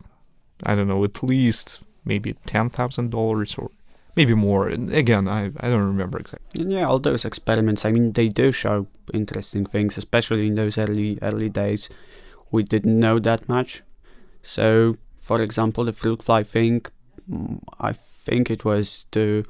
I 0.64 0.76
don't 0.76 0.88
know 0.88 1.04
at 1.04 1.24
least 1.24 1.80
maybe 2.04 2.34
ten 2.46 2.70
thousand 2.70 3.12
dollars 3.12 3.56
or 3.58 3.72
maybe 4.16 4.34
more. 4.34 4.70
And 4.70 4.94
again, 4.94 5.28
I 5.28 5.52
I 5.60 5.70
don't 5.70 5.88
remember 5.88 6.20
exactly. 6.20 6.66
Yeah, 6.66 6.88
all 6.88 7.00
those 7.00 7.26
experiments, 7.26 7.86
I 7.86 7.92
mean, 7.92 8.14
they 8.14 8.30
do 8.30 8.52
show 8.52 8.88
interesting 9.14 9.66
things, 9.66 9.98
especially 9.98 10.48
in 10.48 10.56
those 10.56 10.78
early 10.78 11.20
early 11.22 11.50
days. 11.50 11.90
We 12.52 12.64
didn't 12.64 13.00
know 13.00 13.20
that 13.20 13.50
much. 13.50 13.84
So, 14.42 14.98
for 15.16 15.42
example, 15.42 15.84
the 15.84 15.94
fruit 15.94 16.24
fly 16.24 16.44
thing, 16.44 16.86
mm, 17.30 17.60
I 17.80 17.94
think 17.94 18.50
it 18.50 18.64
was 18.64 19.06
to 19.12 19.44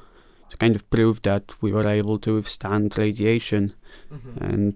to 0.49 0.57
kind 0.57 0.75
of 0.75 0.89
prove 0.89 1.21
that 1.23 1.43
we 1.61 1.71
were 1.71 1.87
able 1.87 2.19
to 2.19 2.35
withstand 2.35 2.97
radiation, 2.97 3.73
and 4.41 4.75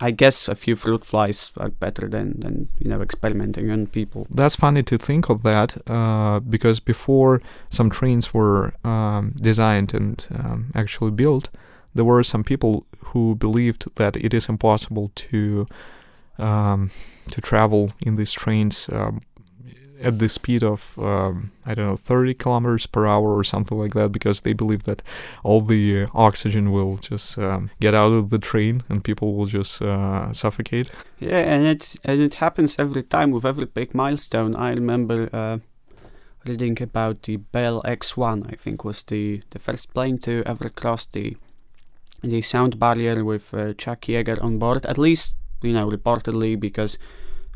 I 0.00 0.10
guess 0.10 0.48
a 0.48 0.54
few 0.54 0.76
fruit 0.76 1.04
flies 1.04 1.52
are 1.56 1.70
better 1.70 2.08
than 2.08 2.40
than 2.40 2.68
you 2.78 2.90
know 2.90 3.02
experimenting 3.02 3.70
on 3.70 3.86
people. 3.86 4.26
That's 4.30 4.56
funny 4.56 4.82
to 4.82 4.98
think 4.98 5.28
of 5.30 5.42
that 5.42 5.76
uh, 5.88 6.40
because 6.40 6.80
before 6.80 7.40
some 7.70 7.90
trains 7.90 8.34
were 8.34 8.74
um, 8.84 9.34
designed 9.40 9.94
and 9.94 10.26
um, 10.34 10.72
actually 10.74 11.10
built, 11.12 11.48
there 11.94 12.04
were 12.04 12.22
some 12.22 12.44
people 12.44 12.86
who 13.12 13.34
believed 13.34 13.86
that 13.96 14.16
it 14.16 14.34
is 14.34 14.48
impossible 14.48 15.10
to 15.14 15.66
um, 16.38 16.90
to 17.30 17.40
travel 17.40 17.92
in 18.00 18.16
these 18.16 18.32
trains 18.32 18.88
um, 18.92 19.20
at 20.04 20.18
the 20.18 20.28
speed 20.28 20.62
of 20.62 20.98
um, 20.98 21.50
I 21.66 21.74
don't 21.74 21.86
know 21.86 21.96
30 21.96 22.34
kilometers 22.34 22.86
per 22.86 23.06
hour 23.06 23.36
or 23.36 23.44
something 23.44 23.78
like 23.78 23.94
that 23.94 24.12
because 24.12 24.42
they 24.42 24.52
believe 24.52 24.84
that 24.84 25.02
all 25.42 25.60
the 25.60 26.02
uh, 26.02 26.06
oxygen 26.14 26.72
will 26.72 26.98
just 26.98 27.38
um, 27.38 27.70
get 27.80 27.94
out 27.94 28.12
of 28.12 28.30
the 28.30 28.38
train 28.38 28.82
and 28.88 29.02
people 29.02 29.34
will 29.34 29.46
just 29.46 29.80
uh, 29.82 30.32
suffocate. 30.32 30.90
Yeah, 31.18 31.38
and 31.38 31.66
it's 31.66 31.96
and 32.04 32.20
it 32.20 32.34
happens 32.34 32.78
every 32.78 33.02
time 33.02 33.30
with 33.30 33.44
every 33.44 33.66
big 33.66 33.94
milestone. 33.94 34.54
I 34.54 34.70
remember 34.70 35.28
uh, 35.32 35.58
reading 36.46 36.80
about 36.82 37.22
the 37.22 37.36
Bell 37.36 37.80
X-1. 37.84 38.52
I 38.52 38.56
think 38.56 38.84
was 38.84 39.02
the 39.02 39.42
the 39.50 39.58
first 39.58 39.92
plane 39.94 40.18
to 40.18 40.42
ever 40.46 40.68
cross 40.68 41.06
the 41.06 41.36
the 42.22 42.42
sound 42.42 42.78
barrier 42.78 43.24
with 43.24 43.52
uh, 43.54 43.74
Chuck 43.74 44.02
Yeager 44.02 44.42
on 44.42 44.58
board. 44.58 44.86
At 44.86 44.98
least 44.98 45.36
you 45.62 45.72
know 45.72 45.88
reportedly 45.88 46.58
because 46.58 46.98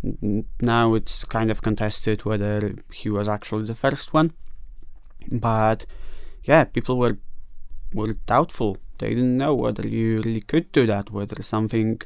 now 0.02 0.94
it's 0.94 1.24
kind 1.24 1.50
of 1.50 1.62
contested 1.62 2.24
whether 2.24 2.74
he 2.92 3.08
was 3.08 3.28
actually 3.28 3.64
the 3.64 3.74
first 3.74 4.12
one. 4.12 4.32
But 5.30 5.86
yeah, 6.44 6.64
people 6.64 6.98
were 6.98 7.18
were 7.92 8.14
doubtful. 8.26 8.78
They 8.98 9.10
didn't 9.10 9.36
know 9.36 9.54
whether 9.54 9.86
you 9.86 10.20
really 10.22 10.40
could 10.40 10.70
do 10.72 10.86
that, 10.86 11.10
whether 11.10 11.42
something 11.42 12.00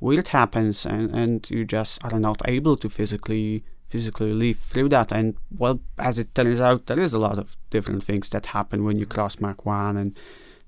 weird 0.00 0.28
happens 0.28 0.84
and, 0.84 1.14
and 1.14 1.50
you 1.50 1.64
just 1.64 2.04
are 2.04 2.18
not 2.18 2.42
able 2.46 2.76
to 2.76 2.88
physically 2.90 3.64
physically 3.88 4.32
live 4.32 4.58
through 4.58 4.88
that. 4.88 5.12
And 5.12 5.36
well, 5.56 5.80
as 5.98 6.18
it 6.18 6.34
turns 6.34 6.60
out, 6.60 6.86
there 6.86 7.00
is 7.00 7.14
a 7.14 7.18
lot 7.18 7.38
of 7.38 7.56
different 7.70 8.04
things 8.04 8.28
that 8.30 8.46
happen 8.46 8.84
when 8.84 8.98
you 8.98 9.06
cross 9.06 9.40
Mach 9.40 9.64
1 9.64 9.96
and 9.96 10.18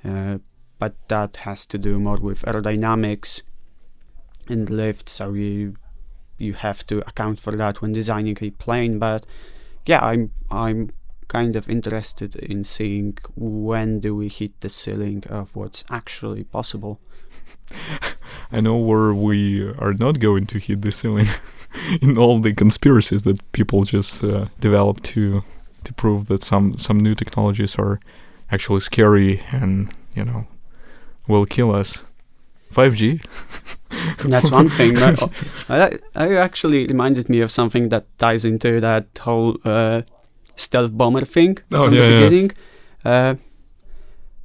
uh, 0.05 0.39
but 0.79 0.95
that 1.09 1.37
has 1.39 1.67
to 1.67 1.79
do 1.79 1.99
more 1.99 2.19
with 2.19 2.43
aerodynamics 2.43 3.43
and 4.49 4.69
lift, 4.71 5.09
so 5.09 5.33
you 5.33 5.77
you 6.38 6.55
have 6.55 6.87
to 6.87 6.99
account 7.01 7.38
for 7.38 7.53
that 7.57 7.81
when 7.81 7.92
designing 7.92 8.37
a 8.40 8.51
plane. 8.51 8.99
But 8.99 9.27
yeah, 9.87 10.05
I'm 10.05 10.31
I'm 10.51 10.90
kind 11.29 11.57
of 11.57 11.68
interested 11.68 12.37
in 12.37 12.64
seeing 12.64 13.18
when 13.35 14.01
do 14.01 14.14
we 14.14 14.29
hit 14.29 14.61
the 14.61 14.70
ceiling 14.70 15.25
of 15.29 15.57
what's 15.57 15.85
actually 15.90 16.44
possible. 16.44 17.01
I 18.53 18.61
know 18.61 18.77
where 18.77 19.12
we 19.12 19.68
are 19.79 19.94
not 19.94 20.20
going 20.20 20.46
to 20.46 20.59
hit 20.59 20.83
the 20.83 20.92
ceiling 20.92 21.27
in 22.03 22.16
all 22.16 22.38
the 22.38 22.55
conspiracies 22.55 23.22
that 23.22 23.40
people 23.53 23.83
just 23.85 24.22
uh, 24.22 24.46
develop 24.61 25.03
to 25.03 25.42
to 25.85 25.94
prove 25.94 26.27
that 26.27 26.42
some 26.42 26.77
some 26.77 26.99
new 26.99 27.14
technologies 27.14 27.77
are 27.77 28.01
actually 28.51 28.81
scary 28.81 29.42
and 29.51 29.92
you 30.14 30.25
know 30.25 30.46
will 31.29 31.46
kill 31.46 31.75
us. 31.75 32.03
5G. 32.72 33.24
That's 34.29 34.50
one 34.50 34.68
thing. 34.68 34.94
That, 34.96 35.31
I, 35.68 35.98
I 36.14 36.35
actually 36.37 36.87
reminded 36.87 37.29
me 37.29 37.40
of 37.40 37.50
something 37.50 37.88
that 37.88 38.05
ties 38.18 38.44
into 38.44 38.81
that 38.81 39.07
whole 39.18 39.57
uh, 39.64 40.02
stealth 40.57 40.96
bomber 40.96 41.22
thing 41.22 41.59
oh, 41.72 41.85
from 41.85 41.94
yeah, 41.94 42.00
the 42.00 42.09
yeah. 42.09 42.20
beginning. 42.20 42.52
Uh, 43.05 43.35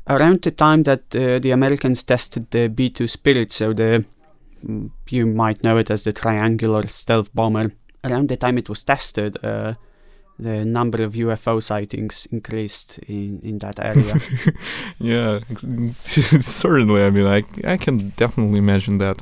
around 0.08 0.42
the 0.42 0.52
time 0.52 0.84
that 0.84 1.16
uh, 1.16 1.40
the 1.40 1.52
Americans 1.52 2.04
tested 2.04 2.50
the 2.52 2.68
B-2 2.68 3.10
Spirit, 3.10 3.52
so 3.52 3.74
the 3.74 4.06
mm, 4.66 4.92
you 5.10 5.26
might 5.26 5.64
know 5.64 5.78
it 5.78 5.90
as 5.90 6.04
the 6.04 6.14
triangular 6.14 6.88
stealth 6.88 7.34
bomber. 7.34 7.72
Around 8.04 8.30
the 8.30 8.38
time 8.38 8.58
it 8.58 8.68
was 8.68 8.84
tested, 8.84 9.38
uh, 9.44 9.76
the 10.42 10.66
number 10.66 11.04
of 11.04 11.14
UFO 11.14 11.62
sightings 11.62 12.28
increased 12.32 12.98
in, 13.08 13.40
in 13.44 13.60
that 13.60 13.80
area. 13.80 14.16
yeah, 15.00 15.40
certainly. 16.42 17.04
I 17.04 17.10
mean, 17.10 17.28
I 17.28 17.44
I 17.64 17.78
can 17.78 18.10
definitely 18.18 18.60
imagine 18.60 18.98
that. 18.98 19.22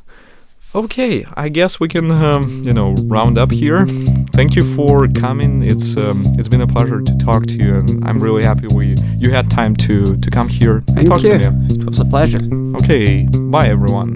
Okay, 0.76 1.26
I 1.36 1.50
guess 1.50 1.80
we 1.80 1.88
can 1.88 2.12
um, 2.12 2.64
you 2.64 2.74
know 2.74 2.94
round 3.08 3.38
up 3.38 3.52
here. 3.52 3.86
Thank 4.34 4.56
you 4.56 4.64
for 4.76 5.08
coming. 5.08 5.64
It's 5.64 5.98
um, 5.98 6.24
it's 6.38 6.48
been 6.48 6.62
a 6.62 6.68
pleasure 6.68 7.02
to 7.02 7.18
talk 7.18 7.46
to 7.48 7.56
you, 7.56 7.76
and 7.76 8.08
I'm 8.08 8.22
really 8.22 8.44
happy 8.44 8.68
we 8.74 8.96
you 9.18 9.32
had 9.32 9.50
time 9.52 9.76
to 9.88 10.16
to 10.16 10.30
come 10.30 10.48
here 10.48 10.78
and 10.78 10.96
Thank 10.96 11.10
talk 11.10 11.24
you. 11.24 11.38
to 11.38 11.52
me. 11.52 11.76
it 11.82 11.86
was 11.86 12.00
a 12.00 12.06
pleasure. 12.06 12.42
Okay, 12.76 13.28
bye 13.50 13.68
everyone. 13.68 14.14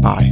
Bye. 0.00 0.30